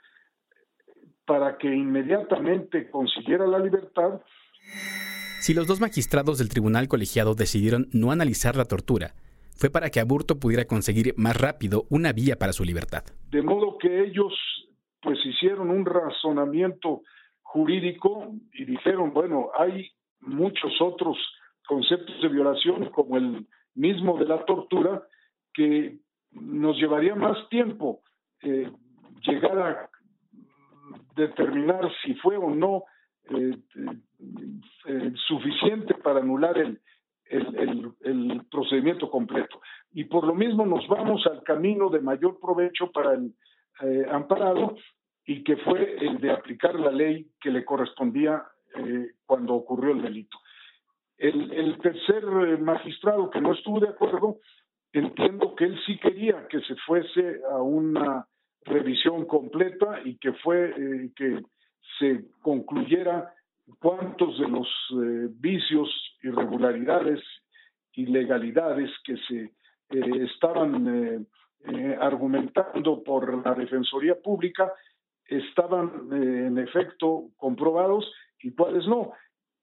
para 1.25 1.59
que 1.59 1.69
inmediatamente 1.69 2.91
consiguiera 2.91 3.47
la 3.47 3.59
libertad. 3.59 4.21
Si 5.41 5.55
los 5.55 5.67
dos 5.67 5.81
magistrados 5.81 6.39
del 6.39 6.49
tribunal 6.49 6.89
colegiado 6.89 7.35
decidieron 7.35 7.89
no 7.93 8.11
analizar 8.11 8.57
la 8.57 8.65
tortura, 8.65 9.15
fue 9.57 9.71
para 9.71 9.91
que 9.91 10.01
Aburto 10.01 10.39
pudiera 10.39 10.67
conseguir 10.67 11.15
más 11.17 11.37
rápido 11.37 11.87
una 11.91 12.13
vía 12.13 12.37
para 12.37 12.53
su 12.53 12.65
libertad. 12.65 13.05
De 13.31 13.43
modo 13.43 13.77
que 13.79 14.05
ellos 14.05 14.33
pues 15.03 15.19
hicieron 15.25 15.71
un 15.71 15.85
razonamiento 15.85 17.03
jurídico 17.43 18.33
y 18.53 18.65
dijeron, 18.65 19.13
bueno, 19.13 19.51
hay 19.59 19.91
muchos 20.21 20.81
otros 20.81 21.17
conceptos 21.67 22.21
de 22.21 22.29
violación, 22.29 22.91
como 22.91 23.17
el 23.17 23.47
mismo 23.75 24.19
de 24.19 24.27
la 24.27 24.45
tortura, 24.45 25.03
que 25.55 25.99
nos 26.33 26.77
llevaría 26.77 27.15
más 27.15 27.49
tiempo 27.49 28.03
eh, 28.43 28.71
llegar 29.23 29.59
a 29.59 29.91
determinar 31.17 31.91
si 32.03 32.15
fue 32.15 32.37
o 32.37 32.51
no 32.51 32.85
eh, 33.31 33.59
eh, 34.87 35.13
suficiente 35.27 35.95
para 35.95 36.21
anular 36.21 36.57
el, 36.59 36.81
el, 37.29 37.93
el, 38.01 38.43
procedimiento 38.51 39.11
completo. 39.11 39.61
Y 39.93 40.05
por 40.05 40.27
lo 40.27 40.35
mismo 40.35 40.65
nos 40.65 40.87
vamos 40.89 41.27
al 41.27 41.43
camino 41.43 41.91
de 41.91 42.01
mayor 42.01 42.39
provecho 42.41 42.91
para 42.91 43.15
el 43.15 43.35
eh, 43.81 44.07
amparado 44.11 44.77
y 45.25 45.45
que 45.45 45.57
fue 45.59 45.97
el 46.01 46.19
de 46.19 46.33
aplicar 46.33 46.75
la 46.81 46.91
ley 46.91 47.31
que 47.41 47.51
le 47.51 47.65
correspondía 47.65 48.43
eh, 48.77 49.13
cuando 49.25 49.55
ocurrió 49.55 49.93
el 49.93 50.03
delito. 50.03 50.37
El, 51.17 51.79
tercer 51.79 52.25
eh, 52.25 52.57
magistrado 52.57 53.31
que 53.31 53.41
no 53.41 53.53
estuvo 53.53 53.79
de 53.79 53.91
acuerdo, 53.91 54.39
entiendo 54.93 55.55
que 55.55 55.65
él 55.65 55.79
sí 55.87 55.97
quería 55.99 56.49
que 56.49 56.61
se 56.63 56.75
fuese 56.87 57.41
a 57.51 57.63
una 57.63 58.27
revisión 58.63 59.27
completa 59.27 60.01
y 60.05 60.17
que 60.19 60.33
fue 60.33 60.75
que 61.15 61.41
se 61.99 62.25
concluyera 62.43 63.33
cuántos 63.79 64.39
de 64.41 64.49
los 64.49 64.69
vicios, 65.41 65.89
irregularidades, 66.23 67.21
ilegalidades 67.93 68.91
que 69.05 69.17
se 69.29 69.53
estaban 70.25 71.27
eh, 71.67 71.97
argumentando 72.01 73.03
por 73.03 73.45
la 73.45 73.55
Defensoría 73.55 74.15
Pública 74.21 74.73
estaban 75.27 76.09
eh, 76.13 76.47
en 76.47 76.59
efecto 76.59 77.31
comprobados 77.37 78.11
y 78.41 78.53
cuáles 78.53 78.87
no. 78.87 79.13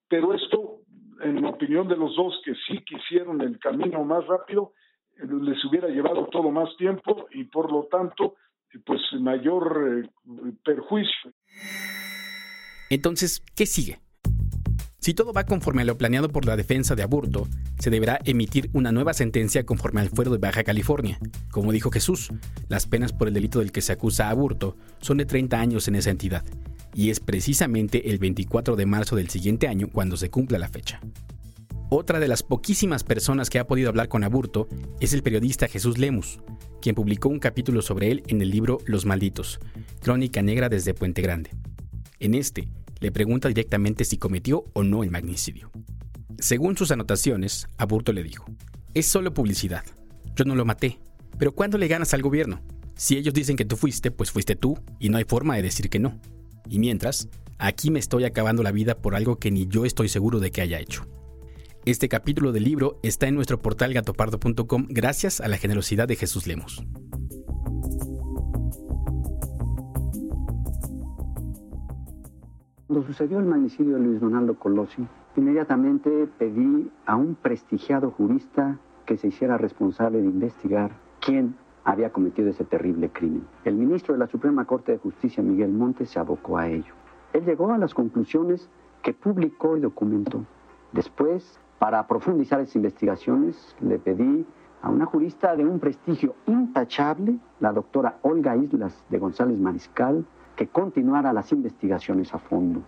Pero 0.07 0.33
esto, 0.33 0.81
en 1.21 1.41
la 1.41 1.49
opinión 1.49 1.87
de 1.87 1.95
los 1.95 2.15
dos 2.15 2.39
que 2.43 2.53
sí 2.67 2.83
quisieron 2.83 3.41
el 3.41 3.57
camino 3.59 4.03
más 4.03 4.27
rápido, 4.27 4.73
eh, 5.17 5.25
les 5.41 5.63
hubiera 5.65 5.87
llevado 5.87 6.27
todo 6.27 6.51
más 6.51 6.75
tiempo 6.77 7.27
y 7.31 7.45
por 7.45 7.71
lo 7.71 7.85
tanto, 7.85 8.35
pues 8.85 9.01
mayor 9.19 10.09
perjuicio. 10.65 11.31
Entonces, 12.89 13.43
¿qué 13.55 13.65
sigue? 13.65 14.04
Si 15.05 15.13
todo 15.13 15.33
va 15.33 15.43
conforme 15.43 15.83
a 15.83 15.85
lo 15.85 16.00
planeado 16.00 16.29
por 16.29 16.45
la 16.45 16.57
defensa 16.57 16.95
de 16.95 17.03
Aburto, 17.03 17.47
se 17.77 17.91
deberá 17.91 18.19
emitir 18.25 18.71
una 18.74 18.91
nueva 18.91 19.13
sentencia 19.13 19.63
conforme 19.63 20.01
al 20.01 20.09
fuero 20.09 20.31
de 20.31 20.39
Baja 20.39 20.63
California. 20.63 21.19
Como 21.51 21.71
dijo 21.71 21.91
Jesús, 21.91 22.31
las 22.69 22.88
penas 22.88 23.13
por 23.13 23.27
el 23.27 23.35
delito 23.35 23.59
del 23.59 23.71
que 23.71 23.83
se 23.83 23.93
acusa 23.93 24.25
a 24.25 24.29
Aburto 24.31 24.77
son 25.01 25.17
de 25.17 25.27
30 25.27 25.59
años 25.59 25.88
en 25.88 25.93
esa 25.93 26.09
entidad, 26.09 26.43
y 26.95 27.12
es 27.12 27.19
precisamente 27.19 28.09
el 28.09 28.17
24 28.17 28.75
de 28.75 28.85
marzo 28.88 29.15
del 29.15 29.29
siguiente 29.29 29.67
año 29.67 29.89
cuando 29.93 30.17
se 30.17 30.31
cumpla 30.31 30.57
la 30.57 30.69
fecha. 30.69 31.00
Otra 31.89 32.19
de 32.19 32.27
las 32.27 32.41
poquísimas 32.41 33.03
personas 33.03 33.51
que 33.51 33.59
ha 33.59 33.67
podido 33.67 33.89
hablar 33.89 34.07
con 34.07 34.24
Aburto 34.24 34.67
es 35.00 35.13
el 35.13 35.21
periodista 35.21 35.67
Jesús 35.67 36.00
Lemus, 36.00 36.39
quien 36.81 36.95
publicó 36.95 37.29
un 37.29 37.38
capítulo 37.38 37.83
sobre 37.83 38.09
él 38.09 38.24
en 38.25 38.41
el 38.41 38.50
libro 38.50 38.79
Los 38.88 39.05
Malditos, 39.05 39.59
Crónica 40.01 40.41
Negra 40.41 40.67
desde 40.67 40.95
Puente 40.95 41.21
Grande. 41.21 41.51
En 42.19 42.33
este, 42.33 42.69
le 42.99 43.11
pregunta 43.11 43.47
directamente 43.47 44.05
si 44.05 44.17
cometió 44.17 44.65
o 44.73 44.83
no 44.83 45.03
el 45.03 45.11
magnicidio. 45.11 45.71
Según 46.39 46.77
sus 46.77 46.91
anotaciones, 46.91 47.67
Aburto 47.77 48.13
le 48.13 48.23
dijo, 48.23 48.45
es 48.93 49.07
solo 49.07 49.33
publicidad, 49.33 49.83
yo 50.35 50.45
no 50.45 50.55
lo 50.55 50.65
maté, 50.65 50.99
pero 51.37 51.53
¿cuándo 51.53 51.77
le 51.77 51.87
ganas 51.87 52.13
al 52.13 52.21
gobierno? 52.21 52.61
Si 52.95 53.17
ellos 53.17 53.33
dicen 53.33 53.57
que 53.57 53.65
tú 53.65 53.75
fuiste, 53.75 54.11
pues 54.11 54.31
fuiste 54.31 54.55
tú, 54.55 54.77
y 54.99 55.09
no 55.09 55.17
hay 55.17 55.25
forma 55.25 55.55
de 55.55 55.61
decir 55.61 55.89
que 55.89 55.99
no. 55.99 56.19
Y 56.69 56.79
mientras, 56.79 57.27
aquí 57.57 57.91
me 57.91 57.99
estoy 57.99 58.23
acabando 58.23 58.63
la 58.63 58.71
vida 58.71 58.97
por 58.97 59.15
algo 59.15 59.37
que 59.37 59.51
ni 59.51 59.67
yo 59.67 59.85
estoy 59.85 60.09
seguro 60.09 60.39
de 60.39 60.51
que 60.51 60.61
haya 60.61 60.79
hecho. 60.79 61.05
Este 61.85 62.09
capítulo 62.09 62.51
del 62.51 62.63
libro 62.63 62.99
está 63.03 63.27
en 63.27 63.35
nuestro 63.35 63.61
portal 63.61 63.93
gatopardo.com 63.93 64.87
gracias 64.89 65.39
a 65.39 65.47
la 65.47 65.57
generosidad 65.57 66.07
de 66.07 66.15
Jesús 66.15 66.47
Lemos. 66.47 66.83
Cuando 72.88 73.08
sucedió 73.08 73.39
el 73.39 73.46
magnicidio 73.46 73.96
de 73.96 74.01
Luis 74.01 74.22
Donaldo 74.22 74.60
Colossi, 74.60 75.08
inmediatamente 75.36 76.27
pedí 76.38 76.92
a 77.08 77.15
un 77.15 77.34
prestigiado 77.34 78.12
jurista 78.12 78.77
que 79.08 79.18
se 79.18 79.30
hiciera 79.30 79.58
responsable 79.58 80.22
de 80.22 80.27
investigar 80.27 80.92
quién 81.20 81.56
había 81.84 82.12
cometido 82.12 82.50
ese 82.50 82.63
terrible 82.63 83.10
crimen. 83.10 83.48
El 83.63 83.74
ministro 83.74 84.13
de 84.13 84.20
la 84.20 84.27
Suprema 84.27 84.65
Corte 84.65 84.92
de 84.92 84.98
Justicia, 85.00 85.42
Miguel 85.42 85.72
Montes, 85.72 86.12
se 86.12 86.20
abocó 86.20 86.60
a 86.60 86.68
ello. 86.68 86.94
Él 87.34 87.44
llegó 87.44 87.74
a 87.74 87.80
las 87.80 87.96
conclusiones 87.96 88.70
que 89.01 89.15
publicó 89.15 89.75
y 89.75 89.80
documentó. 89.80 90.46
Después, 90.92 91.60
para 91.80 92.06
profundizar 92.06 92.60
esas 92.62 92.75
investigaciones, 92.75 93.75
le 93.82 93.98
pedí 93.98 94.46
a 94.84 94.92
una 94.92 95.08
jurista 95.08 95.56
de 95.56 95.65
un 95.65 95.80
prestigio 95.80 96.36
intachable, 96.46 97.39
la 97.60 97.74
doctora 97.74 98.20
Olga 98.22 98.56
Islas 98.56 99.04
de 99.10 99.18
González 99.18 99.58
Mariscal, 99.58 100.24
que 100.55 100.67
continuara 100.67 101.33
las 101.33 101.51
investigaciones 101.51 102.33
a 102.33 102.39
fondo. 102.39 102.81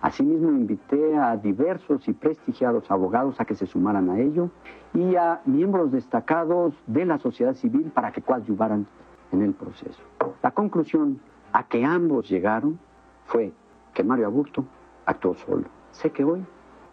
Asimismo, 0.00 0.48
invité 0.48 1.16
a 1.16 1.36
diversos 1.36 2.08
y 2.08 2.14
prestigiados 2.14 2.90
abogados 2.90 3.38
a 3.38 3.44
que 3.44 3.54
se 3.54 3.66
sumaran 3.66 4.08
a 4.08 4.18
ello 4.18 4.50
y 4.94 5.14
a 5.16 5.42
miembros 5.44 5.92
destacados 5.92 6.74
de 6.86 7.04
la 7.04 7.18
sociedad 7.18 7.54
civil 7.54 7.90
para 7.94 8.10
que 8.10 8.22
coadyuvaran 8.22 8.86
en 9.32 9.42
el 9.42 9.52
proceso. 9.52 10.02
La 10.42 10.52
conclusión 10.52 11.20
a 11.52 11.64
que 11.64 11.84
ambos 11.84 12.28
llegaron 12.30 12.78
fue 13.26 13.52
que 13.92 14.02
Mario 14.02 14.26
Aburto 14.26 14.64
actuó 15.04 15.34
solo. 15.34 15.64
Sé 15.90 16.10
que 16.10 16.24
hoy 16.24 16.44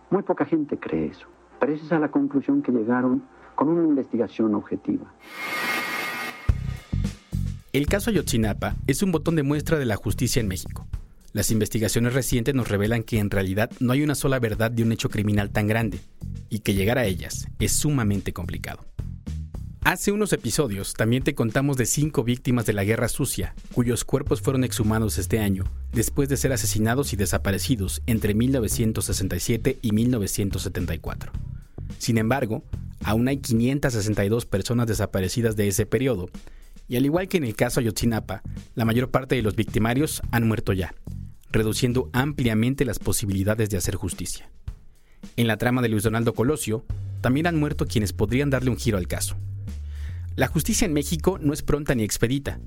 muy 0.09 0.23
poca 0.23 0.45
gente 0.45 0.77
cree 0.77 1.07
eso, 1.07 1.27
pero 1.59 1.73
esa 1.73 1.95
es 1.95 2.01
la 2.01 2.11
conclusión 2.11 2.61
que 2.61 2.73
llegaron 2.73 3.23
con 3.55 3.69
una 3.69 3.83
investigación 3.83 4.53
objetiva. 4.53 5.05
El 7.77 7.85
caso 7.85 8.09
Ayotzinapa 8.09 8.75
es 8.87 9.03
un 9.03 9.11
botón 9.11 9.35
de 9.35 9.43
muestra 9.43 9.77
de 9.77 9.85
la 9.85 9.97
justicia 9.97 10.39
en 10.39 10.47
México. 10.47 10.87
Las 11.31 11.51
investigaciones 11.51 12.13
recientes 12.13 12.55
nos 12.55 12.69
revelan 12.69 13.03
que 13.03 13.19
en 13.19 13.29
realidad 13.29 13.69
no 13.79 13.93
hay 13.93 14.01
una 14.01 14.15
sola 14.15 14.39
verdad 14.39 14.71
de 14.71 14.81
un 14.81 14.91
hecho 14.91 15.09
criminal 15.09 15.51
tan 15.51 15.67
grande, 15.67 15.99
y 16.49 16.61
que 16.61 16.73
llegar 16.73 16.97
a 16.97 17.05
ellas 17.05 17.47
es 17.59 17.73
sumamente 17.73 18.33
complicado. 18.33 18.83
Hace 19.83 20.11
unos 20.11 20.33
episodios 20.33 20.95
también 20.95 21.21
te 21.21 21.35
contamos 21.35 21.77
de 21.77 21.85
cinco 21.85 22.23
víctimas 22.23 22.65
de 22.65 22.73
la 22.73 22.83
Guerra 22.83 23.09
Sucia, 23.09 23.53
cuyos 23.73 24.03
cuerpos 24.05 24.41
fueron 24.41 24.63
exhumados 24.63 25.19
este 25.19 25.37
año, 25.37 25.65
después 25.93 26.29
de 26.29 26.37
ser 26.37 26.53
asesinados 26.53 27.13
y 27.13 27.15
desaparecidos 27.15 28.01
entre 28.07 28.33
1967 28.33 29.77
y 29.83 29.91
1974. 29.91 31.31
Sin 31.99 32.17
embargo, 32.17 32.63
aún 33.03 33.27
hay 33.27 33.37
562 33.37 34.47
personas 34.47 34.87
desaparecidas 34.87 35.55
de 35.55 35.67
ese 35.67 35.85
periodo, 35.85 36.31
y 36.87 36.95
al 36.95 37.05
igual 37.05 37.27
que 37.27 37.37
en 37.37 37.43
el 37.43 37.55
caso 37.55 37.79
Ayotzinapa, 37.79 38.41
la 38.75 38.85
mayor 38.85 39.11
parte 39.11 39.35
de 39.35 39.41
los 39.41 39.55
victimarios 39.55 40.21
han 40.31 40.47
muerto 40.47 40.73
ya, 40.73 40.93
reduciendo 41.51 42.09
ampliamente 42.13 42.85
las 42.85 42.99
posibilidades 42.99 43.69
de 43.69 43.77
hacer 43.77 43.95
justicia. 43.95 44.49
En 45.35 45.47
la 45.47 45.57
trama 45.57 45.81
de 45.81 45.89
Luis 45.89 46.03
Donaldo 46.03 46.33
Colosio, 46.33 46.85
también 47.21 47.47
han 47.47 47.59
muerto 47.59 47.85
quienes 47.85 48.13
podrían 48.13 48.49
darle 48.49 48.69
un 48.69 48.77
giro 48.77 48.97
al 48.97 49.07
caso. 49.07 49.35
La 50.35 50.47
justicia 50.47 50.85
en 50.85 50.93
México 50.93 51.39
no 51.41 51.51
es 51.51 51.63
pronta 51.63 51.95
ni 51.95 52.03
expedita, 52.03 52.59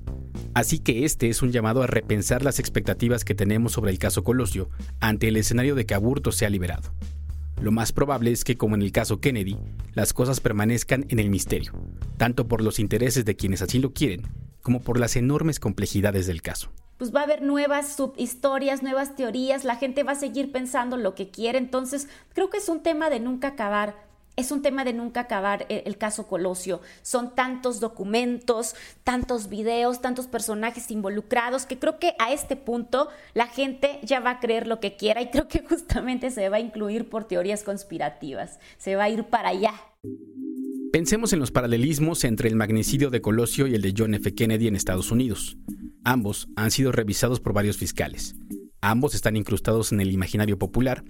así 0.53 0.79
que 0.79 1.05
este 1.05 1.29
es 1.29 1.41
un 1.41 1.51
llamado 1.51 1.81
a 1.81 1.87
repensar 1.87 2.43
las 2.43 2.59
expectativas 2.59 3.23
que 3.23 3.33
tenemos 3.33 3.71
sobre 3.71 3.91
el 3.91 3.97
caso 3.97 4.23
Colosio 4.23 4.69
ante 4.99 5.29
el 5.29 5.37
escenario 5.37 5.73
de 5.73 5.85
que 5.85 5.93
Aburto 5.93 6.33
sea 6.33 6.49
liberado. 6.49 6.93
Lo 7.59 7.71
más 7.71 7.91
probable 7.91 8.31
es 8.31 8.43
que, 8.43 8.57
como 8.57 8.75
en 8.75 8.81
el 8.81 8.91
caso 8.91 9.19
Kennedy, 9.19 9.57
las 9.93 10.13
cosas 10.13 10.39
permanezcan 10.39 11.05
en 11.09 11.19
el 11.19 11.29
misterio, 11.29 11.73
tanto 12.17 12.47
por 12.47 12.61
los 12.61 12.79
intereses 12.79 13.25
de 13.25 13.35
quienes 13.35 13.61
así 13.61 13.79
lo 13.79 13.93
quieren, 13.93 14.27
como 14.61 14.81
por 14.81 14.99
las 14.99 15.15
enormes 15.15 15.59
complejidades 15.59 16.27
del 16.27 16.41
caso 16.41 16.71
pues 17.01 17.15
va 17.15 17.21
a 17.21 17.23
haber 17.23 17.41
nuevas 17.41 17.95
subhistorias, 17.95 18.83
nuevas 18.83 19.15
teorías, 19.15 19.63
la 19.63 19.77
gente 19.77 20.03
va 20.03 20.11
a 20.11 20.15
seguir 20.15 20.51
pensando 20.51 20.97
lo 20.97 21.15
que 21.15 21.31
quiere, 21.31 21.57
entonces 21.57 22.07
creo 22.35 22.51
que 22.51 22.59
es 22.59 22.69
un 22.69 22.83
tema 22.83 23.09
de 23.09 23.19
nunca 23.19 23.47
acabar. 23.47 24.10
Es 24.35 24.51
un 24.51 24.61
tema 24.61 24.83
de 24.85 24.93
nunca 24.93 25.21
acabar 25.21 25.65
el, 25.69 25.83
el, 25.85 25.97
caso 25.97 26.27
Colosio. 26.27 26.81
Son 27.01 27.35
tantos 27.35 27.79
documentos, 27.79 28.75
tantos 29.03 29.49
videos, 29.49 30.01
tantos 30.01 30.27
personajes 30.27 30.89
involucrados 30.89 31.65
que 31.65 31.77
creo 31.77 31.99
que 31.99 32.13
a 32.17 32.31
este 32.31 32.55
punto 32.55 33.09
la 33.33 33.47
gente 33.47 33.99
ya 34.03 34.19
va 34.19 34.31
a 34.31 34.39
creer 34.39 34.67
lo 34.67 34.79
que 34.79 34.95
quiera 34.95 35.21
y 35.21 35.29
creo 35.29 35.47
que 35.47 35.59
justamente 35.69 36.31
se 36.31 36.49
va 36.49 36.57
a 36.57 36.61
incluir 36.61 37.09
por 37.09 37.25
teorías 37.25 37.63
conspirativas. 37.63 38.59
Se 38.77 38.95
va 38.95 39.03
a 39.03 39.09
ir 39.09 39.25
para 39.25 39.49
allá. 39.49 39.73
Pensemos 40.91 41.31
en 41.31 41.39
los 41.39 41.51
paralelismos 41.51 42.23
entre 42.25 42.49
el 42.49 42.55
magnicidio 42.55 43.09
de 43.09 43.21
Colosio 43.21 43.67
y 43.67 43.75
el 43.75 43.81
de 43.81 43.93
John 43.97 44.13
F. 44.13 44.33
Kennedy 44.33 44.67
en 44.67 44.75
Estados 44.75 45.11
Unidos. 45.11 45.57
Ambos 46.03 46.49
han 46.55 46.71
sido 46.71 46.91
revisados 46.91 47.39
por 47.39 47.53
varios 47.53 47.77
fiscales. 47.77 48.35
Ambos 48.81 49.13
están 49.15 49.37
incrustados 49.37 49.91
en 49.91 50.01
el 50.01 50.11
imaginario 50.11 50.57
popular 50.57 51.03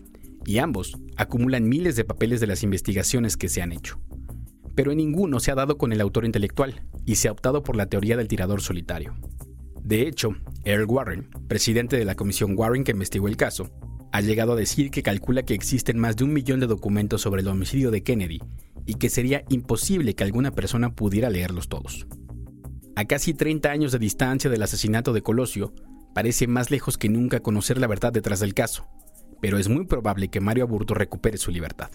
y 0.45 0.57
ambos 0.57 0.97
acumulan 1.17 1.69
miles 1.69 1.95
de 1.95 2.03
papeles 2.03 2.39
de 2.39 2.47
las 2.47 2.63
investigaciones 2.63 3.37
que 3.37 3.49
se 3.49 3.61
han 3.61 3.71
hecho. 3.71 3.99
Pero 4.75 4.91
en 4.91 4.97
ninguno 4.97 5.39
se 5.39 5.51
ha 5.51 5.55
dado 5.55 5.77
con 5.77 5.91
el 5.93 6.01
autor 6.01 6.25
intelectual 6.25 6.83
y 7.05 7.15
se 7.15 7.27
ha 7.27 7.31
optado 7.31 7.63
por 7.63 7.75
la 7.75 7.87
teoría 7.87 8.17
del 8.17 8.27
tirador 8.27 8.61
solitario. 8.61 9.15
De 9.83 10.07
hecho, 10.07 10.35
Earl 10.63 10.85
Warren, 10.85 11.29
presidente 11.47 11.97
de 11.97 12.05
la 12.05 12.15
comisión 12.15 12.53
Warren 12.57 12.83
que 12.83 12.91
investigó 12.91 13.27
el 13.27 13.37
caso, 13.37 13.69
ha 14.11 14.21
llegado 14.21 14.53
a 14.53 14.57
decir 14.57 14.91
que 14.91 15.03
calcula 15.03 15.43
que 15.43 15.53
existen 15.53 15.97
más 15.97 16.15
de 16.15 16.23
un 16.23 16.33
millón 16.33 16.59
de 16.59 16.67
documentos 16.67 17.21
sobre 17.21 17.41
el 17.41 17.47
homicidio 17.47 17.91
de 17.91 18.03
Kennedy 18.03 18.39
y 18.85 18.95
que 18.95 19.09
sería 19.09 19.43
imposible 19.49 20.15
que 20.15 20.23
alguna 20.23 20.51
persona 20.51 20.95
pudiera 20.95 21.29
leerlos 21.29 21.69
todos. 21.69 22.07
A 22.95 23.05
casi 23.05 23.33
30 23.33 23.71
años 23.71 23.91
de 23.91 23.99
distancia 23.99 24.49
del 24.49 24.63
asesinato 24.63 25.13
de 25.13 25.21
Colosio, 25.21 25.73
parece 26.13 26.47
más 26.47 26.71
lejos 26.71 26.97
que 26.97 27.09
nunca 27.09 27.39
conocer 27.39 27.77
la 27.77 27.87
verdad 27.87 28.11
detrás 28.11 28.41
del 28.41 28.53
caso, 28.53 28.85
pero 29.41 29.57
es 29.57 29.67
muy 29.67 29.85
probable 29.85 30.29
que 30.29 30.39
Mario 30.39 30.63
Aburto 30.63 30.93
recupere 30.93 31.37
su 31.37 31.51
libertad. 31.51 31.89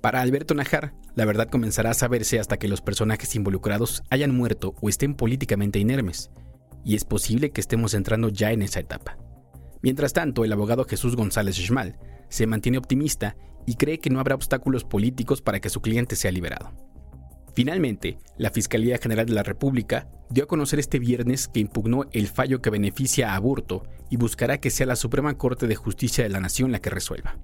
Para 0.00 0.20
Alberto 0.20 0.54
Najar, 0.54 0.94
la 1.14 1.24
verdad 1.24 1.48
comenzará 1.50 1.90
a 1.90 1.94
saberse 1.94 2.38
hasta 2.38 2.58
que 2.58 2.68
los 2.68 2.80
personajes 2.80 3.34
involucrados 3.34 4.02
hayan 4.10 4.34
muerto 4.34 4.74
o 4.80 4.88
estén 4.88 5.14
políticamente 5.14 5.78
inermes, 5.78 6.30
y 6.84 6.94
es 6.94 7.04
posible 7.04 7.50
que 7.50 7.60
estemos 7.60 7.94
entrando 7.94 8.28
ya 8.28 8.52
en 8.52 8.62
esa 8.62 8.80
etapa. 8.80 9.16
Mientras 9.82 10.12
tanto, 10.12 10.44
el 10.44 10.52
abogado 10.52 10.84
Jesús 10.84 11.16
González 11.16 11.56
Schmal 11.56 11.98
se 12.28 12.46
mantiene 12.46 12.78
optimista 12.78 13.36
y 13.66 13.76
cree 13.76 13.98
que 13.98 14.10
no 14.10 14.20
habrá 14.20 14.34
obstáculos 14.34 14.84
políticos 14.84 15.42
para 15.42 15.60
que 15.60 15.70
su 15.70 15.80
cliente 15.80 16.16
sea 16.16 16.32
liberado. 16.32 16.72
Finalmente, 17.54 18.18
la 18.36 18.50
Fiscalía 18.50 18.98
General 18.98 19.26
de 19.26 19.32
la 19.32 19.44
República 19.44 20.08
dio 20.28 20.44
a 20.44 20.48
conocer 20.48 20.80
este 20.80 20.98
viernes 20.98 21.46
que 21.46 21.60
impugnó 21.60 22.04
el 22.10 22.26
fallo 22.26 22.60
que 22.60 22.70
beneficia 22.70 23.32
a 23.32 23.36
Aburto 23.36 23.84
y 24.10 24.16
buscará 24.16 24.58
que 24.58 24.70
sea 24.70 24.86
la 24.86 24.96
Suprema 24.96 25.38
Corte 25.38 25.68
de 25.68 25.76
Justicia 25.76 26.24
de 26.24 26.30
la 26.30 26.40
Nación 26.40 26.72
la 26.72 26.80
que 26.80 26.90
resuelva. 26.90 27.38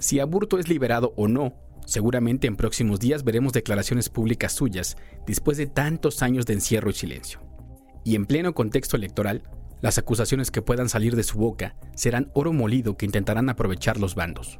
Si 0.00 0.18
Aburto 0.18 0.58
es 0.58 0.68
liberado 0.68 1.14
o 1.16 1.28
no, 1.28 1.54
seguramente 1.86 2.48
en 2.48 2.56
próximos 2.56 2.98
días 2.98 3.22
veremos 3.22 3.52
declaraciones 3.52 4.08
públicas 4.08 4.52
suyas 4.52 4.96
después 5.26 5.58
de 5.58 5.68
tantos 5.68 6.20
años 6.22 6.44
de 6.44 6.54
encierro 6.54 6.90
y 6.90 6.94
silencio. 6.94 7.40
Y 8.04 8.16
en 8.16 8.26
pleno 8.26 8.52
contexto 8.52 8.96
electoral, 8.96 9.44
las 9.80 9.96
acusaciones 9.96 10.50
que 10.50 10.62
puedan 10.62 10.88
salir 10.88 11.14
de 11.14 11.22
su 11.22 11.38
boca 11.38 11.76
serán 11.94 12.32
oro 12.34 12.52
molido 12.52 12.96
que 12.96 13.06
intentarán 13.06 13.48
aprovechar 13.48 13.98
los 13.98 14.16
bandos. 14.16 14.58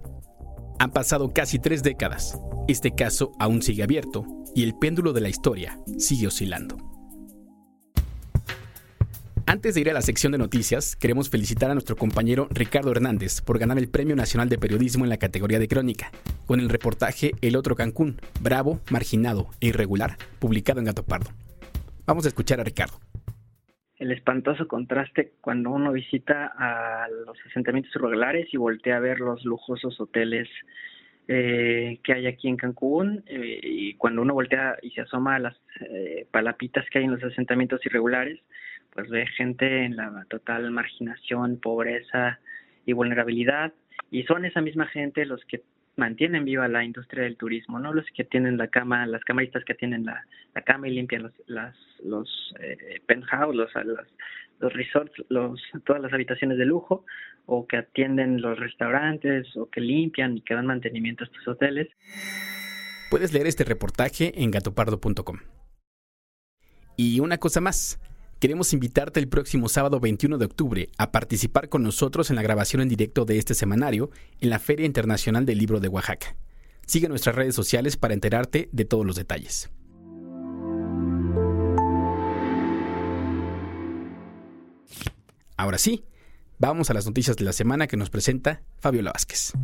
Han 0.79 0.93
pasado 0.93 1.33
casi 1.33 1.59
tres 1.59 1.83
décadas. 1.83 2.39
Este 2.69 2.95
caso 2.95 3.33
aún 3.39 3.63
sigue 3.63 3.83
abierto 3.83 4.25
y 4.55 4.63
el 4.63 4.75
péndulo 4.75 5.13
de 5.13 5.21
la 5.21 5.29
historia 5.29 5.79
sigue 5.99 6.27
oscilando. 6.27 6.77
Antes 9.47 9.75
de 9.75 9.83
ir 9.83 9.91
a 9.91 9.93
la 9.93 10.01
sección 10.01 10.33
de 10.33 10.39
noticias, 10.39 10.97
queremos 10.97 11.29
felicitar 11.29 11.71
a 11.71 11.75
nuestro 11.75 11.97
compañero 11.97 12.49
Ricardo 12.51 12.91
Hernández 12.91 13.43
por 13.43 13.59
ganar 13.59 13.79
el 13.79 13.91
Premio 13.91 14.17
Nacional 14.17 14.49
de 14.49 14.59
Periodismo 14.59 15.05
en 15.05 15.11
la 15.11 15.19
categoría 15.19 15.59
de 15.59 15.69
crónica, 15.69 16.11
con 16.47 16.61
el 16.61 16.71
reportaje 16.71 17.33
El 17.43 17.57
Otro 17.57 17.77
Cancún, 17.77 18.17
bravo, 18.41 18.81
marginado 18.91 19.49
e 19.61 19.69
irregular, 19.69 20.17
publicado 20.39 20.81
en 20.81 20.87
Gato 20.87 21.05
Pardo. 21.05 21.31
Vamos 22.07 22.25
a 22.25 22.29
escuchar 22.29 22.61
a 22.61 22.65
Ricardo 22.65 22.99
el 24.05 24.13
espantoso 24.13 24.69
contraste 24.69 25.33
cuando 25.41 25.71
uno 25.71 25.93
visita 25.93 26.53
a 26.59 27.09
los 27.09 27.39
asentamientos 27.49 27.95
irregulares 27.95 28.53
y 28.53 28.57
voltea 28.57 28.97
a 28.97 29.01
ver 29.01 29.21
los 29.21 29.45
lujosos 29.45 30.01
hoteles 30.01 30.49
eh, 31.27 32.01
que 32.03 32.13
hay 32.13 32.27
aquí 32.27 32.49
en 32.49 32.57
Cancún 32.57 33.25
eh, 33.27 33.59
y 33.63 33.95
cuando 33.95 34.23
uno 34.23 34.35
voltea 34.35 34.77
y 34.83 34.91
se 34.91 35.01
asoma 35.01 35.37
a 35.37 35.39
las 35.39 35.57
eh, 35.81 36.27
palapitas 36.31 36.85
que 36.91 36.99
hay 36.99 37.05
en 37.05 37.13
los 37.13 37.25
asentamientos 37.25 37.85
irregulares, 37.87 38.41
pues 38.91 39.09
ve 39.09 39.27
gente 39.27 39.85
en 39.85 39.97
la 39.97 40.27
total 40.29 40.71
marginación, 40.71 41.59
pobreza 41.59 42.41
y 42.85 42.93
vulnerabilidad 42.93 43.73
y 44.11 44.25
son 44.25 44.45
esa 44.45 44.61
misma 44.61 44.87
gente 44.87 45.25
los 45.25 45.45
que 45.47 45.63
mantienen 45.97 46.45
viva 46.45 46.69
la 46.69 46.85
industria 46.85 47.25
del 47.25 47.37
turismo, 47.37 47.79
¿no? 47.79 47.93
Los 47.93 48.07
que 48.15 48.25
tienen 48.25 48.57
la 48.57 48.69
cama, 48.69 49.07
las 49.07 49.25
camaristas 49.25 49.65
que 49.65 49.75
tienen 49.75 50.05
la, 50.05 50.25
cama 50.65 50.89
y 50.89 50.93
limpian 50.93 51.25
los, 51.25 51.33
las, 51.47 51.77
los 52.03 52.55
eh, 52.61 53.01
penthouse, 53.07 53.55
los, 53.55 53.71
los 54.61 54.73
resorts, 54.73 55.13
los, 55.29 55.61
todas 55.85 56.03
las 56.03 56.13
habitaciones 56.13 56.59
de 56.59 56.67
lujo, 56.67 57.05
o 57.47 57.67
que 57.67 57.77
atienden 57.77 58.41
los 58.41 58.59
restaurantes, 58.59 59.57
o 59.57 59.69
que 59.69 59.81
limpian 59.81 60.37
y 60.37 60.41
que 60.41 60.55
dan 60.55 60.67
mantenimiento 60.67 61.25
a 61.25 61.27
estos 61.27 61.47
hoteles. 61.49 61.89
Puedes 63.11 63.33
leer 63.33 63.47
este 63.47 63.65
reportaje 63.65 64.33
en 64.43 64.51
gatopardo.com. 64.51 65.39
Y 66.97 67.21
una 67.21 67.39
cosa 67.39 67.61
más. 67.61 68.01
Queremos 68.45 68.75
invitarte 68.75 69.21
el 69.21 69.29
próximo 69.29 69.71
sábado 69.71 70.01
21 70.01 70.37
de 70.37 70.45
octubre 70.45 70.91
a 70.99 71.13
participar 71.13 71.71
con 71.71 71.83
nosotros 71.83 72.29
en 72.29 72.37
la 72.37 72.43
grabación 72.43 72.83
en 72.83 72.91
directo 72.91 73.25
de 73.25 73.39
este 73.39 73.55
semanario 73.55 74.11
en 74.39 74.51
la 74.51 74.59
Feria 74.59 74.85
Internacional 74.85 75.47
del 75.47 75.57
Libro 75.57 75.81
de 75.81 75.89
Oaxaca. 75.89 76.37
Sigue 76.87 77.09
nuestras 77.09 77.37
redes 77.37 77.55
sociales 77.55 77.97
para 77.97 78.13
enterarte 78.13 78.69
de 78.71 78.85
todos 78.85 79.07
los 79.07 79.17
detalles. 79.17 79.71
Ahora 85.57 85.79
sí, 85.79 86.05
vamos 86.59 86.91
a 86.91 86.93
las 86.93 87.07
noticias 87.07 87.39
de 87.39 87.45
la 87.47 87.55
semana 87.55 87.87
que 87.87 87.97
nos 87.97 88.11
presenta 88.11 88.61
Fabiola 88.79 89.13
Vázquez. 89.13 89.55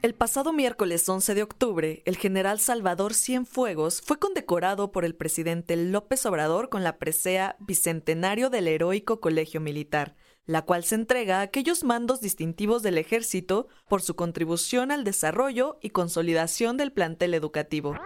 El 0.00 0.14
pasado 0.14 0.52
miércoles 0.52 1.08
11 1.08 1.34
de 1.34 1.42
octubre, 1.42 2.02
el 2.04 2.16
general 2.16 2.60
Salvador 2.60 3.14
Cienfuegos 3.14 4.00
fue 4.00 4.20
condecorado 4.20 4.92
por 4.92 5.04
el 5.04 5.16
presidente 5.16 5.74
López 5.74 6.24
Obrador 6.24 6.68
con 6.68 6.84
la 6.84 6.98
presea 6.98 7.56
Bicentenario 7.58 8.48
del 8.48 8.68
Heroico 8.68 9.18
Colegio 9.18 9.60
Militar, 9.60 10.14
la 10.46 10.62
cual 10.62 10.84
se 10.84 10.94
entrega 10.94 11.38
a 11.40 11.42
aquellos 11.42 11.82
mandos 11.82 12.20
distintivos 12.20 12.84
del 12.84 12.96
ejército 12.96 13.66
por 13.88 14.00
su 14.00 14.14
contribución 14.14 14.92
al 14.92 15.02
desarrollo 15.02 15.78
y 15.82 15.90
consolidación 15.90 16.76
del 16.76 16.92
plantel 16.92 17.34
educativo. 17.34 17.96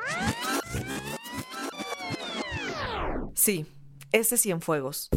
Sí, 3.35 3.67
ese 4.13 4.39
Cienfuegos 4.39 5.11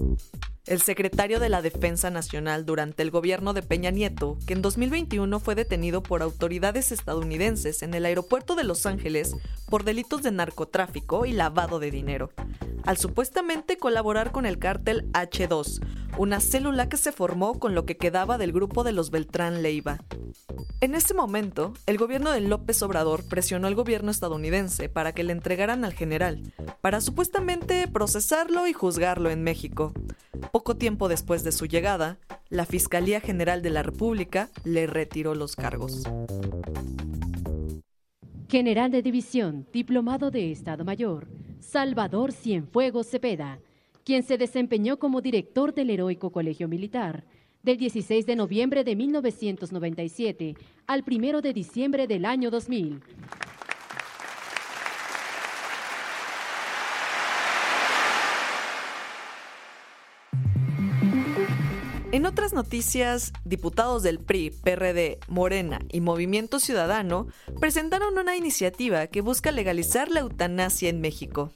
el 0.68 0.82
secretario 0.82 1.40
de 1.40 1.50
la 1.50 1.62
Defensa 1.62 2.10
Nacional 2.10 2.66
durante 2.66 3.04
el 3.04 3.12
gobierno 3.12 3.54
de 3.54 3.62
Peña 3.62 3.92
Nieto, 3.92 4.38
que 4.48 4.54
en 4.54 4.62
2021 4.64 5.40
fue 5.40 5.54
detenido 5.54 6.02
por 6.02 6.24
autoridades 6.24 6.92
estadounidenses 6.92 7.84
en 7.84 7.94
el 7.94 8.06
aeropuerto 8.06 8.56
de 8.56 8.64
Los 8.64 8.86
Ángeles 8.86 9.36
por 9.70 9.84
delitos 9.84 10.24
de 10.24 10.32
narcotráfico 10.32 11.26
y 11.26 11.34
lavado 11.34 11.80
de 11.80 11.92
dinero, 11.92 12.32
al 12.86 12.98
supuestamente 12.98 13.78
colaborar 13.78 14.32
con 14.32 14.46
el 14.46 14.60
cártel 14.60 15.12
H2, 15.14 15.82
una 16.18 16.40
célula 16.40 16.88
que 16.88 16.98
se 16.98 17.12
formó 17.12 17.60
con 17.60 17.76
lo 17.76 17.86
que 17.86 17.98
quedaba 17.98 18.38
del 18.38 18.54
grupo 18.54 18.84
de 18.84 18.94
los 18.94 19.12
Beltrán 19.12 19.62
Leiva. 19.62 20.00
En 20.82 20.96
ese 20.96 21.14
momento, 21.14 21.74
el 21.86 21.98
gobierno 21.98 22.32
de 22.32 22.42
López 22.42 22.82
Obrador 22.84 23.24
presionó 23.24 23.68
al 23.68 23.76
gobierno 23.76 24.12
estadounidense 24.12 24.88
para 24.90 25.14
que 25.14 25.24
le 25.24 25.34
entregaran 25.34 25.84
al 25.84 25.94
general, 25.94 26.54
para 26.82 27.02
supuestamente 27.02 27.88
procesarlo 27.88 28.68
y 28.68 28.74
juzgarlo 28.74 29.30
en 29.30 29.44
México. 29.44 29.94
Poco 30.52 30.76
tiempo 30.76 31.08
después 31.08 31.44
de 31.44 31.52
su 31.52 31.66
llegada, 31.66 32.18
la 32.50 32.66
Fiscalía 32.66 33.20
General 33.20 33.62
de 33.62 33.70
la 33.72 33.84
República 33.84 34.50
le 34.64 34.88
retiró 34.88 35.34
los 35.34 35.56
cargos. 35.56 36.04
General 38.48 38.92
de 38.92 39.02
División, 39.02 39.66
Diplomado 39.74 40.30
de 40.30 40.52
Estado 40.52 40.86
Mayor, 40.86 41.28
Salvador 41.60 42.32
Cienfuegos 42.32 43.08
Cepeda, 43.08 43.60
quien 44.04 44.22
se 44.22 44.38
desempeñó 44.38 44.98
como 44.98 45.22
director 45.22 45.74
del 45.74 45.90
Heroico 45.90 46.30
Colegio 46.30 46.68
Militar 46.68 47.24
del 47.64 47.78
16 47.78 48.28
de 48.28 48.36
noviembre 48.36 48.84
de 48.84 48.96
1997 48.96 50.56
al 50.86 51.04
1 51.10 51.42
de 51.42 51.54
diciembre 51.54 52.06
del 52.06 52.26
año 52.26 52.52
2000. 52.52 53.02
En 62.16 62.26
otras 62.26 62.54
noticias, 62.54 63.34
diputados 63.44 64.02
del 64.02 64.20
PRI, 64.20 64.50
PRD, 64.50 65.20
Morena 65.28 65.82
y 65.92 66.00
Movimiento 66.00 66.62
Ciudadano 66.62 67.28
presentaron 67.60 68.18
una 68.18 68.38
iniciativa 68.38 69.08
que 69.08 69.20
busca 69.20 69.52
legalizar 69.52 70.10
la 70.10 70.22
eutanasia 70.22 70.88
en 70.88 71.02
México. 71.02 71.52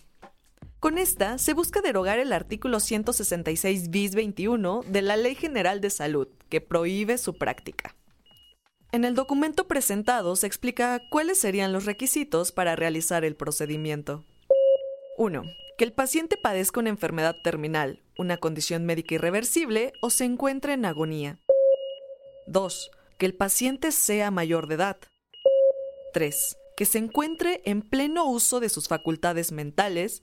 Con 0.81 0.97
esta 0.97 1.37
se 1.37 1.53
busca 1.53 1.79
derogar 1.79 2.19
el 2.19 2.33
artículo 2.33 2.81
166 2.81 3.89
bis 3.89 4.15
21 4.15 4.83
de 4.85 5.01
la 5.01 5.15
Ley 5.15 5.35
General 5.35 5.79
de 5.79 5.89
Salud, 5.89 6.27
que 6.49 6.59
prohíbe 6.59 7.17
su 7.17 7.37
práctica. 7.37 7.95
En 8.91 9.05
el 9.05 9.15
documento 9.15 9.65
presentado 9.65 10.35
se 10.35 10.47
explica 10.47 10.99
cuáles 11.09 11.39
serían 11.39 11.71
los 11.71 11.85
requisitos 11.85 12.51
para 12.51 12.75
realizar 12.75 13.23
el 13.23 13.37
procedimiento. 13.37 14.25
1. 15.17 15.41
Que 15.77 15.85
el 15.85 15.93
paciente 15.93 16.35
padezca 16.35 16.81
una 16.81 16.89
enfermedad 16.89 17.37
terminal, 17.45 18.01
una 18.19 18.35
condición 18.37 18.85
médica 18.85 19.15
irreversible 19.15 19.93
o 20.01 20.09
se 20.09 20.25
encuentre 20.25 20.73
en 20.73 20.83
agonía. 20.83 21.39
2. 22.47 22.91
Que 23.17 23.25
el 23.25 23.33
paciente 23.33 23.93
sea 23.93 24.29
mayor 24.29 24.67
de 24.67 24.75
edad. 24.75 24.97
3. 26.13 26.57
Que 26.75 26.85
se 26.85 26.97
encuentre 26.97 27.61
en 27.63 27.81
pleno 27.81 28.25
uso 28.25 28.59
de 28.59 28.67
sus 28.67 28.89
facultades 28.89 29.53
mentales. 29.53 30.21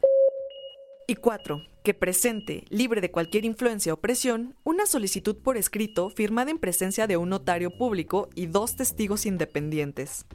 Y 1.06 1.14
4. 1.14 1.62
Que 1.82 1.94
presente, 1.94 2.64
libre 2.68 3.00
de 3.00 3.10
cualquier 3.10 3.46
influencia 3.46 3.94
o 3.94 4.00
presión, 4.00 4.56
una 4.62 4.84
solicitud 4.84 5.36
por 5.36 5.56
escrito 5.56 6.10
firmada 6.10 6.50
en 6.50 6.58
presencia 6.58 7.06
de 7.06 7.16
un 7.16 7.30
notario 7.30 7.70
público 7.70 8.28
y 8.34 8.46
dos 8.46 8.76
testigos 8.76 9.24
independientes. 9.24 10.26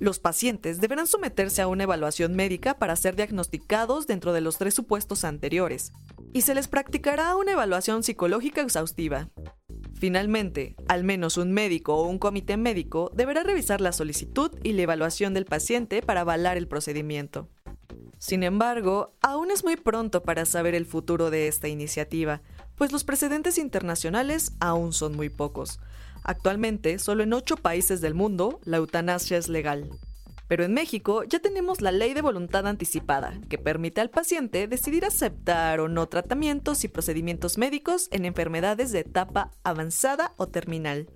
Los 0.00 0.18
pacientes 0.18 0.80
deberán 0.80 1.06
someterse 1.06 1.60
a 1.60 1.68
una 1.68 1.82
evaluación 1.82 2.34
médica 2.34 2.78
para 2.78 2.96
ser 2.96 3.16
diagnosticados 3.16 4.06
dentro 4.06 4.32
de 4.32 4.40
los 4.40 4.56
tres 4.56 4.72
supuestos 4.72 5.24
anteriores, 5.24 5.92
y 6.32 6.42
se 6.42 6.54
les 6.54 6.68
practicará 6.68 7.36
una 7.36 7.52
evaluación 7.52 8.02
psicológica 8.02 8.60
exhaustiva. 8.60 9.28
Finalmente, 9.94 10.76
al 10.88 11.04
menos 11.04 11.36
un 11.36 11.52
médico 11.52 11.94
o 11.94 12.08
un 12.08 12.18
comité 12.18 12.56
médico 12.56 13.10
deberá 13.14 13.42
revisar 13.42 13.80
la 13.80 13.92
solicitud 13.92 14.50
y 14.62 14.72
la 14.72 14.82
evaluación 14.82 15.34
del 15.34 15.44
paciente 15.44 16.00
para 16.02 16.22
avalar 16.22 16.56
el 16.56 16.68
procedimiento. 16.68 17.48
Sin 18.18 18.42
embargo, 18.42 19.14
aún 19.22 19.50
es 19.50 19.64
muy 19.64 19.76
pronto 19.76 20.22
para 20.22 20.44
saber 20.44 20.74
el 20.74 20.86
futuro 20.86 21.30
de 21.30 21.48
esta 21.48 21.68
iniciativa, 21.68 22.42
pues 22.76 22.92
los 22.92 23.04
precedentes 23.04 23.58
internacionales 23.58 24.52
aún 24.60 24.92
son 24.92 25.16
muy 25.16 25.28
pocos. 25.28 25.80
Actualmente, 26.22 26.98
solo 26.98 27.22
en 27.22 27.32
ocho 27.32 27.56
países 27.56 28.00
del 28.00 28.14
mundo, 28.14 28.60
la 28.64 28.78
eutanasia 28.78 29.36
es 29.36 29.48
legal. 29.48 29.90
Pero 30.50 30.64
en 30.64 30.74
México 30.74 31.22
ya 31.22 31.38
tenemos 31.38 31.80
la 31.80 31.92
ley 31.92 32.12
de 32.12 32.22
voluntad 32.22 32.66
anticipada, 32.66 33.40
que 33.48 33.56
permite 33.56 34.00
al 34.00 34.10
paciente 34.10 34.66
decidir 34.66 35.04
aceptar 35.04 35.78
o 35.78 35.86
no 35.86 36.08
tratamientos 36.08 36.82
y 36.82 36.88
procedimientos 36.88 37.56
médicos 37.56 38.08
en 38.10 38.24
enfermedades 38.24 38.90
de 38.90 38.98
etapa 38.98 39.52
avanzada 39.62 40.34
o 40.38 40.48
terminal. 40.48 41.08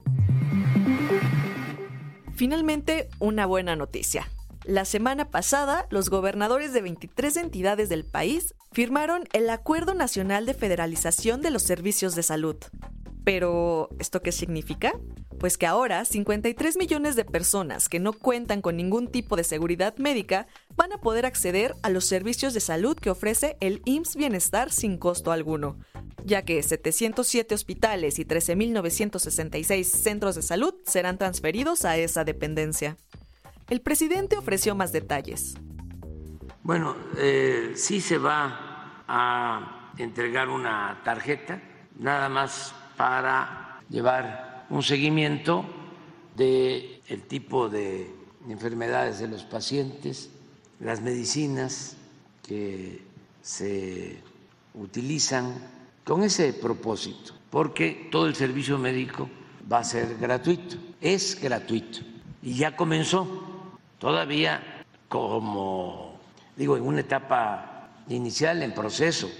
Finalmente, 2.37 3.09
una 3.18 3.44
buena 3.44 3.75
noticia. 3.75 4.31
La 4.62 4.85
semana 4.85 5.33
pasada, 5.33 5.88
los 5.90 6.11
gobernadores 6.11 6.73
de 6.73 6.83
23 6.83 7.37
entidades 7.38 7.88
del 7.88 8.05
país 8.05 8.55
firmaron 8.70 9.25
el 9.33 9.51
Acuerdo 9.51 9.94
Nacional 9.94 10.47
de 10.47 10.55
Federalización 10.55 11.42
de 11.42 11.51
los 11.51 11.64
Servicios 11.64 12.14
de 12.14 12.23
Salud, 12.23 12.59
pero, 13.24 13.88
¿esto 13.98 14.20
qué 14.20 14.32
significa? 14.32 14.92
Pues 15.40 15.56
que 15.56 15.66
ahora 15.66 16.04
53 16.04 16.76
millones 16.76 17.16
de 17.16 17.24
personas 17.24 17.88
que 17.88 17.98
no 17.98 18.12
cuentan 18.12 18.60
con 18.60 18.76
ningún 18.76 19.10
tipo 19.10 19.37
de 19.37 19.44
seguridad 19.44 19.96
médica 19.96 20.46
van 20.76 20.92
a 20.92 20.98
poder 20.98 21.24
acceder 21.24 21.74
a 21.82 21.88
los 21.88 22.04
servicios 22.04 22.52
de 22.52 22.60
salud 22.60 22.96
que 22.98 23.10
ofrece 23.10 23.56
el 23.60 23.80
IMSS 23.87 24.16
Bienestar 24.16 24.70
sin 24.70 24.98
costo 24.98 25.32
alguno, 25.32 25.78
ya 26.24 26.42
que 26.42 26.62
707 26.62 27.54
hospitales 27.54 28.18
y 28.18 28.26
13.966 28.26 29.84
centros 29.84 30.34
de 30.34 30.42
salud 30.42 30.74
serán 30.84 31.16
transferidos 31.16 31.87
a 31.87 31.96
esa 31.96 32.24
dependencia. 32.24 32.98
El 33.70 33.80
presidente 33.80 34.37
ofreció 34.37 34.74
más 34.74 34.92
detalles. 34.92 35.54
Bueno, 36.62 36.94
eh, 37.16 37.72
sí 37.74 38.02
se 38.02 38.18
va 38.18 39.02
a 39.08 39.92
entregar 39.96 40.48
una 40.50 41.00
tarjeta, 41.04 41.62
nada 41.98 42.28
más 42.28 42.74
para 42.96 43.80
llevar 43.88 44.66
un 44.70 44.83
seguimiento 44.83 45.64
del 46.37 47.00
el 47.09 47.22
tipo 47.22 47.68
de 47.68 48.11
enfermedades 48.48 49.18
de 49.18 49.28
los 49.28 49.44
pacientes, 49.44 50.30
las 50.80 51.00
medicinas 51.00 51.96
que 52.46 53.02
se 53.42 54.18
utilizan 54.74 55.54
con 56.04 56.22
ese 56.22 56.52
propósito, 56.52 57.33
porque 57.50 58.09
todo 58.11 58.26
el 58.26 58.35
servicio 58.35 58.78
médico 58.78 59.28
va 59.70 59.78
a 59.78 59.85
ser 59.85 60.16
gratuito. 60.18 60.76
Es 61.00 61.40
gratuito. 61.40 62.00
Y 62.42 62.54
ya 62.54 62.76
comenzó, 62.76 63.26
todavía 63.98 64.85
como, 65.09 66.18
digo, 66.57 66.76
en 66.76 66.83
una 66.83 67.00
etapa 67.00 67.88
inicial, 68.09 68.62
en 68.62 68.74
proceso. 68.74 69.30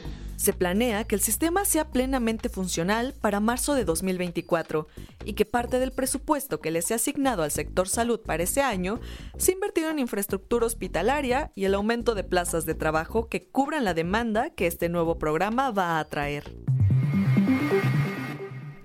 Se 0.45 0.53
planea 0.53 1.05
que 1.05 1.15
el 1.15 1.23
sistema 1.23 1.65
sea 1.65 1.91
plenamente 1.91 2.51
funcional 2.51 3.15
para 3.19 3.41
marzo 3.41 3.75
de 3.75 3.87
2024 3.87 4.87
y 5.25 5.33
que 5.33 5.47
parte 5.47 5.79
del 5.79 5.91
presupuesto 5.91 6.61
que 6.61 6.71
le 6.71 6.83
sea 6.83 6.97
asignado 6.97 7.45
al 7.45 7.51
sector 7.51 7.89
salud 7.89 8.21
para 8.21 8.43
ese 8.43 8.61
año 8.61 9.01
se 9.39 9.53
invertido 9.53 9.89
en 9.89 10.01
infraestructura 10.01 10.67
hospitalaria 10.67 11.51
y 11.55 11.65
el 11.65 11.73
aumento 11.73 12.15
de 12.15 12.25
plazas 12.25 12.67
de 12.67 12.75
trabajo 12.75 13.31
que 13.31 13.49
cubran 13.49 13.87
la 13.87 13.95
demanda 13.95 14.51
que 14.51 14.67
este 14.67 14.91
nuevo 14.91 15.17
programa 15.17 15.71
va 15.71 15.93
a 15.93 16.01
atraer. 16.01 16.53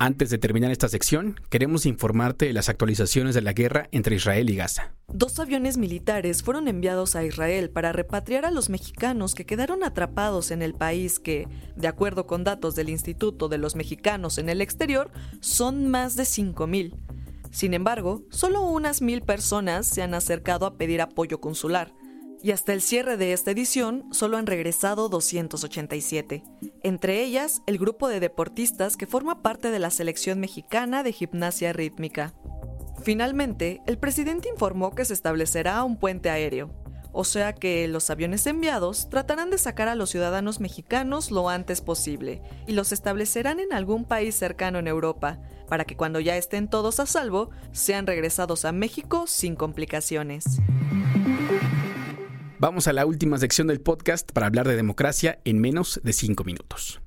Antes 0.02 0.30
de 0.30 0.38
terminar 0.38 0.72
esta 0.72 0.88
sección, 0.88 1.36
queremos 1.50 1.86
informarte 1.86 2.46
de 2.46 2.54
las 2.54 2.70
actualizaciones 2.70 3.36
de 3.36 3.42
la 3.42 3.52
guerra 3.52 3.90
entre 3.92 4.16
Israel 4.16 4.50
y 4.50 4.56
Gaza. 4.56 4.94
Dos 5.10 5.38
aviones 5.42 5.78
militares 5.78 6.42
fueron 6.42 6.70
enviados 6.70 7.18
a 7.18 7.26
Israel 7.26 7.70
para 7.70 7.92
repatriar 7.92 8.46
a 8.46 8.52
los 8.52 8.70
mexicanos 8.70 9.36
que 9.36 9.46
quedaron 9.46 9.84
atrapados 9.84 10.52
en 10.52 10.62
el 10.62 10.74
país 10.74 11.20
que, 11.20 11.50
de 11.76 11.90
acuerdo 11.90 12.28
con 12.28 12.46
datos 12.46 12.76
del 12.76 12.88
Instituto 12.88 13.50
de 13.50 13.58
los 13.58 13.76
Mexicanos 13.76 14.38
en 14.38 14.48
el 14.48 14.62
exterior, 14.62 15.12
son 15.42 15.90
más 15.90 16.16
de 16.16 16.24
5.000. 16.24 16.96
Sin 17.52 17.74
embargo, 17.74 18.24
solo 18.30 18.62
unas 18.62 19.02
mil 19.02 19.22
personas 19.22 19.86
se 19.86 20.02
han 20.02 20.14
acercado 20.14 20.66
a 20.66 20.78
pedir 20.78 21.02
apoyo 21.02 21.42
consular 21.42 21.94
y 22.42 22.52
hasta 22.52 22.74
el 22.74 22.82
cierre 22.82 23.18
de 23.18 23.34
esta 23.34 23.52
edición 23.52 24.06
solo 24.12 24.38
han 24.38 24.48
regresado 24.48 25.10
287, 25.10 26.44
entre 26.84 27.24
ellas 27.24 27.62
el 27.68 27.78
grupo 27.78 28.08
de 28.08 28.20
deportistas 28.20 28.98
que 28.98 29.08
forma 29.08 29.42
parte 29.42 29.72
de 29.72 29.80
la 29.80 29.90
selección 29.90 30.40
mexicana 30.40 31.04
de 31.04 31.12
gimnasia 31.12 31.74
rítmica. 31.74 32.34
Finalmente, 33.04 33.82
el 33.88 33.98
presidente 33.98 34.50
informó 34.50 34.94
que 34.94 35.06
se 35.06 35.14
establecerá 35.14 35.84
un 35.84 35.98
puente 35.98 36.30
aéreo, 36.30 36.74
o 37.12 37.24
sea 37.24 37.54
que 37.54 37.88
los 37.88 38.10
aviones 38.10 38.46
enviados 38.46 39.10
tratarán 39.10 39.50
de 39.50 39.58
sacar 39.58 39.88
a 39.88 39.96
los 39.96 40.12
ciudadanos 40.12 40.60
mexicanos 40.60 41.32
lo 41.32 41.50
antes 41.50 41.82
posible 41.82 42.42
y 42.68 42.74
los 42.74 42.92
establecerán 42.92 43.60
en 43.60 43.74
algún 43.74 44.06
país 44.06 44.36
cercano 44.36 44.80
en 44.80 44.88
Europa, 44.88 45.40
para 45.68 45.86
que 45.86 45.98
cuando 45.98 46.20
ya 46.20 46.38
estén 46.38 46.68
todos 46.68 47.00
a 47.00 47.06
salvo, 47.06 47.50
sean 47.72 48.06
regresados 48.06 48.66
a 48.66 48.72
México 48.72 49.26
sin 49.28 49.56
complicaciones. 49.56 50.60
Vamos 52.62 52.90
a 52.90 52.94
la 52.94 53.06
última 53.06 53.38
sección 53.38 53.68
del 53.68 53.80
podcast 53.80 54.34
para 54.34 54.48
hablar 54.48 54.68
de 54.68 54.76
democracia 54.76 55.40
en 55.46 55.62
menos 55.62 56.02
de 56.04 56.12
5 56.12 56.44
minutos. 56.44 57.00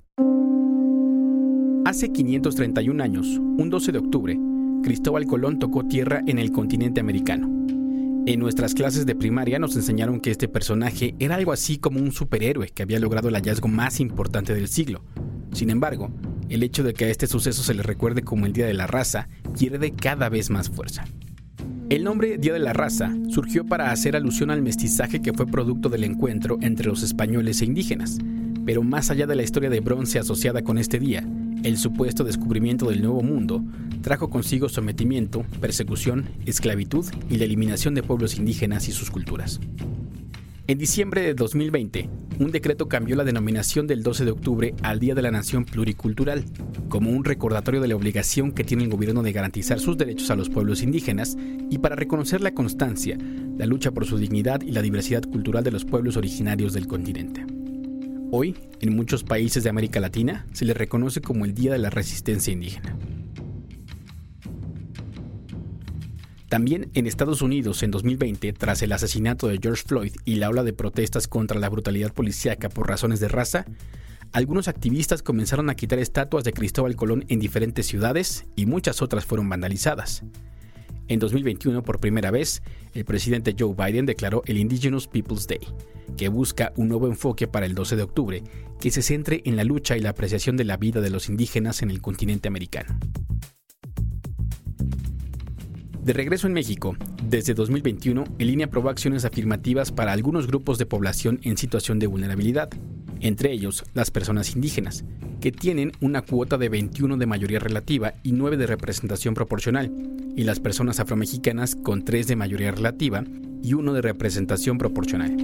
Hace 1.85 2.11
531 2.11 3.05
años, 3.05 3.27
un 3.37 3.69
12 3.69 3.93
de 3.93 3.99
octubre, 3.99 4.38
Cristóbal 4.83 5.27
Colón 5.27 5.59
tocó 5.59 5.87
tierra 5.87 6.23
en 6.27 6.38
el 6.38 6.53
continente 6.53 7.01
americano. 7.01 7.51
En 8.25 8.41
nuestras 8.41 8.73
clases 8.73 9.05
de 9.05 9.15
primaria 9.15 9.59
nos 9.59 9.77
enseñaron 9.77 10.21
que 10.21 10.31
este 10.31 10.49
personaje 10.49 11.15
era 11.19 11.35
algo 11.35 11.53
así 11.53 11.77
como 11.77 12.01
un 12.01 12.12
superhéroe 12.12 12.71
que 12.71 12.83
había 12.83 12.99
logrado 12.99 13.29
el 13.29 13.35
hallazgo 13.35 13.69
más 13.69 14.01
importante 14.01 14.55
del 14.55 14.69
siglo. 14.69 15.05
Sin 15.53 15.69
embargo, 15.69 16.11
el 16.49 16.62
hecho 16.62 16.83
de 16.83 16.95
que 16.95 17.05
a 17.05 17.09
este 17.11 17.27
suceso 17.27 17.62
se 17.62 17.75
le 17.75 17.83
recuerde 17.83 18.23
como 18.23 18.47
el 18.47 18.55
Día 18.55 18.65
de 18.65 18.73
la 18.73 18.87
Raza 18.87 19.29
pierde 19.59 19.93
cada 19.93 20.31
vez 20.31 20.49
más 20.49 20.71
fuerza. 20.71 21.05
El 21.92 22.05
nombre 22.05 22.38
Día 22.38 22.55
de 22.55 22.59
la 22.59 22.72
Raza 22.72 23.14
surgió 23.28 23.66
para 23.66 23.92
hacer 23.92 24.16
alusión 24.16 24.50
al 24.50 24.62
mestizaje 24.62 25.20
que 25.20 25.35
fue 25.35 25.46
producto 25.46 25.90
del 25.90 26.05
encuentro 26.05 26.57
entre 26.62 26.87
los 26.87 27.02
españoles 27.02 27.61
e 27.61 27.66
indígenas. 27.66 28.16
Pero 28.64 28.83
más 28.83 29.11
allá 29.11 29.26
de 29.26 29.37
la 29.37 29.42
historia 29.42 29.68
de 29.68 29.81
bronce 29.81 30.18
asociada 30.18 30.62
con 30.62 30.78
este 30.78 30.98
día, 30.98 31.22
el 31.64 31.76
supuesto 31.76 32.24
descubrimiento 32.24 32.88
del 32.88 33.02
Nuevo 33.02 33.20
Mundo 33.20 33.62
trajo 34.00 34.31
consigo 34.31 34.70
sometimiento, 34.70 35.44
persecución, 35.61 36.31
esclavitud 36.46 37.05
y 37.28 37.37
la 37.37 37.44
eliminación 37.44 37.94
de 37.94 38.02
pueblos 38.02 38.38
indígenas 38.38 38.88
y 38.88 38.92
sus 38.92 39.11
culturas. 39.11 39.61
En 40.68 40.79
diciembre 40.79 41.22
de 41.22 41.35
2020, 41.35 42.09
un 42.38 42.53
decreto 42.53 42.87
cambió 42.88 43.16
la 43.16 43.25
denominación 43.25 43.88
del 43.88 44.05
12 44.05 44.25
de 44.25 44.31
octubre 44.31 44.75
al 44.85 45.01
Día 45.01 45.16
de 45.16 45.22
la 45.22 45.33
Nación 45.33 45.64
Pluricultural, 45.64 46.44
como 46.88 47.11
un 47.11 47.25
recordatorio 47.25 47.81
de 47.81 47.88
la 47.88 47.96
obligación 47.96 48.53
que 48.53 48.62
tiene 48.62 48.85
el 48.85 48.90
gobierno 48.90 49.25
de 49.25 49.33
garantizar 49.33 49.81
sus 49.81 49.98
derechos 49.98 50.31
a 50.31 50.37
los 50.37 50.51
pueblos 50.51 50.83
indígenas 50.83 51.37
y 51.68 51.79
para 51.79 51.96
reconocer 51.96 52.42
la 52.42 52.55
constancia, 52.55 53.18
la 53.59 53.66
lucha 53.66 53.90
por 53.90 54.07
su 54.07 54.18
dignidad 54.18 54.62
y 54.62 54.70
la 54.70 54.83
diversidad 54.83 55.25
cultural 55.25 55.64
de 55.64 55.72
los 55.72 55.85
pueblos 55.85 56.16
originarios 56.16 56.72
del 56.75 56.87
continente. 56.87 57.44
Hoy, 58.31 58.55
en 58.81 58.94
muchos 58.94 59.25
países 59.25 59.64
de 59.64 59.70
América 59.70 59.98
Latina, 59.98 60.46
se 60.53 60.64
le 60.64 60.75
reconoce 60.75 61.20
como 61.20 61.44
el 61.44 61.55
Día 61.55 61.72
de 61.72 61.79
la 61.79 61.90
Resistencia 61.90 62.53
Indígena. 62.53 62.96
También 66.53 66.91
en 66.93 67.07
Estados 67.07 67.41
Unidos 67.41 67.83
en 67.83 67.91
2020, 67.91 68.53
tras 68.53 68.83
el 68.83 68.93
asesinato 68.93 69.49
de 69.49 69.59
George 69.59 69.85
Floyd 69.87 70.12
y 70.27 70.35
la 70.35 70.51
ola 70.51 70.62
de 70.62 70.75
protestas 70.75 71.27
contra 71.27 71.59
la 71.59 71.71
brutalidad 71.71 72.12
policíaca 72.12 72.69
por 72.69 72.88
razones 72.88 73.21
de 73.21 73.29
raza, 73.29 73.65
algunos 74.33 74.69
activistas 74.69 75.23
comenzaron 75.23 75.71
a 75.71 75.77
quitar 75.77 75.99
estatuas 75.99 76.45
de 76.45 76.53
Cristóbal 76.53 76.95
Colón 76.95 77.25
en 77.29 77.41
diferentes 77.41 77.87
ciudades 77.87 78.45
y 78.55 78.67
muchas 78.67 79.01
otras 79.01 79.25
fueron 79.25 79.49
vandalizadas. 79.49 80.25
En 81.09 81.21
2021, 81.21 81.83
por 81.83 82.01
primera 82.01 82.31
vez, 82.31 82.62
el 82.93 83.07
presidente 83.07 83.57
Joe 83.59 83.75
Biden 83.75 84.05
declaró 84.05 84.43
el 84.45 84.59
Indigenous 84.59 85.09
Peoples 85.09 85.47
Day, 85.47 85.61
que 86.19 86.29
busca 86.29 86.75
un 86.77 86.88
nuevo 86.88 87.07
enfoque 87.07 87.49
para 87.49 87.65
el 87.65 87.75
12 87.75 87.97
de 87.97 88.03
octubre 88.03 88.43
que 88.79 88.91
se 88.91 89.01
centre 89.01 89.41
en 89.47 89.57
la 89.57 89.65
lucha 89.65 89.97
y 89.97 90.01
la 90.01 90.11
apreciación 90.11 90.59
de 90.59 90.65
la 90.65 90.77
vida 90.77 91.01
de 91.01 91.09
los 91.09 91.31
indígenas 91.31 91.81
en 91.81 91.91
el 91.91 92.03
continente 92.03 92.47
americano. 92.47 92.99
De 96.03 96.12
regreso 96.12 96.49
en 96.49 96.53
México, 96.53 96.97
desde 97.29 97.55
2021, 97.55 98.25
el 98.41 98.51
INE 98.51 98.65
aprobó 98.65 98.88
acciones 98.88 99.25
afirmativas 99.25 99.93
para 99.93 100.11
algunos 100.11 100.49
grupos 100.49 100.77
de 100.77 100.85
población 100.85 101.38
en 101.45 101.57
situación 101.57 102.01
de 102.01 102.09
vulnerabilidad, 102.09 102.71
entre 103.21 103.53
ellos 103.53 103.85
las 103.95 104.11
personas 104.11 104.57
indígenas, 104.57 105.05
que 105.41 105.53
tienen 105.53 105.93
una 106.01 106.23
cuota 106.23 106.59
de 106.59 106.69
21 106.69 107.19
de 107.19 107.27
mayoría 107.27 107.61
relativa 107.61 108.15
y 108.25 108.33
9 108.33 108.57
de 108.57 108.67
representación 108.67 109.35
proporcional, 109.35 109.93
y 110.35 110.43
las 110.43 110.59
personas 110.59 110.99
afromexicanas 110.99 111.77
con 111.77 112.05
3 112.05 112.27
de 112.27 112.35
mayoría 112.35 112.73
relativa 112.73 113.23
y 113.62 113.75
1 113.75 113.93
de 113.93 114.03
representación 114.03 114.79
proporcional. 114.79 115.37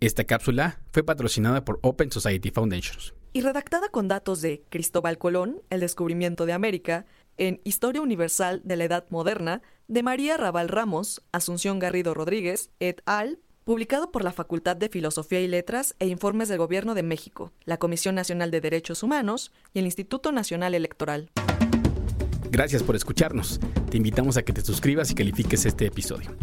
Esta 0.00 0.24
cápsula 0.24 0.78
fue 0.92 1.02
patrocinada 1.02 1.64
por 1.64 1.78
Open 1.80 2.12
Society 2.12 2.50
Foundations 2.50 3.14
y 3.36 3.42
redactada 3.42 3.90
con 3.90 4.08
datos 4.08 4.40
de 4.40 4.62
Cristóbal 4.70 5.18
Colón, 5.18 5.60
El 5.68 5.80
descubrimiento 5.80 6.46
de 6.46 6.54
América, 6.54 7.04
en 7.36 7.60
Historia 7.64 8.00
Universal 8.00 8.62
de 8.64 8.76
la 8.76 8.84
Edad 8.84 9.04
Moderna, 9.10 9.60
de 9.88 10.02
María 10.02 10.38
Raval 10.38 10.70
Ramos, 10.70 11.22
Asunción 11.32 11.78
Garrido 11.78 12.14
Rodríguez, 12.14 12.70
et 12.80 13.02
al., 13.04 13.38
publicado 13.64 14.10
por 14.10 14.24
la 14.24 14.32
Facultad 14.32 14.74
de 14.76 14.88
Filosofía 14.88 15.42
y 15.42 15.48
Letras 15.48 15.96
e 15.98 16.06
Informes 16.06 16.48
del 16.48 16.56
Gobierno 16.56 16.94
de 16.94 17.02
México, 17.02 17.52
la 17.66 17.76
Comisión 17.76 18.14
Nacional 18.14 18.50
de 18.50 18.62
Derechos 18.62 19.02
Humanos 19.02 19.52
y 19.74 19.80
el 19.80 19.84
Instituto 19.84 20.32
Nacional 20.32 20.74
Electoral. 20.74 21.28
Gracias 22.56 22.82
por 22.82 22.96
escucharnos. 22.96 23.60
Te 23.90 23.98
invitamos 23.98 24.38
a 24.38 24.42
que 24.42 24.54
te 24.54 24.62
suscribas 24.62 25.10
y 25.10 25.14
califiques 25.14 25.66
este 25.66 25.84
episodio. 25.84 26.34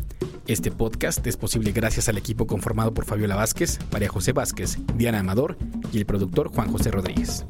Este 0.45 0.69
podcast 0.69 1.25
es 1.25 1.35
posible 1.35 1.71
gracias 1.71 2.07
al 2.07 2.19
equipo 2.19 2.45
conformado 2.45 2.93
por 2.93 3.05
Fabiola 3.05 3.35
Vázquez, 3.35 3.79
María 3.91 4.09
José 4.09 4.31
Vázquez, 4.31 4.77
Diana 4.95 5.21
Amador 5.21 5.57
y 5.91 5.97
el 5.97 6.05
productor 6.05 6.49
Juan 6.49 6.71
José 6.71 6.91
Rodríguez. 6.91 7.43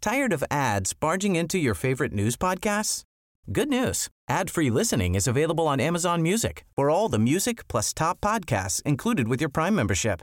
Tired 0.00 0.32
of 0.32 0.42
ads 0.50 0.92
barging 0.92 1.36
into 1.36 1.58
your 1.58 1.76
favorite 1.76 2.12
news 2.12 2.36
podcasts? 2.36 3.04
Good 3.52 3.68
news. 3.68 4.08
Ad-free 4.28 4.70
listening 4.70 5.14
is 5.14 5.28
available 5.28 5.68
on 5.68 5.78
Amazon 5.78 6.22
Music. 6.22 6.64
For 6.74 6.90
all 6.90 7.08
the 7.08 7.20
music 7.20 7.68
plus 7.68 7.94
top 7.94 8.20
podcasts 8.20 8.82
included 8.82 9.28
with 9.28 9.40
your 9.40 9.48
Prime 9.48 9.76
membership. 9.76 10.22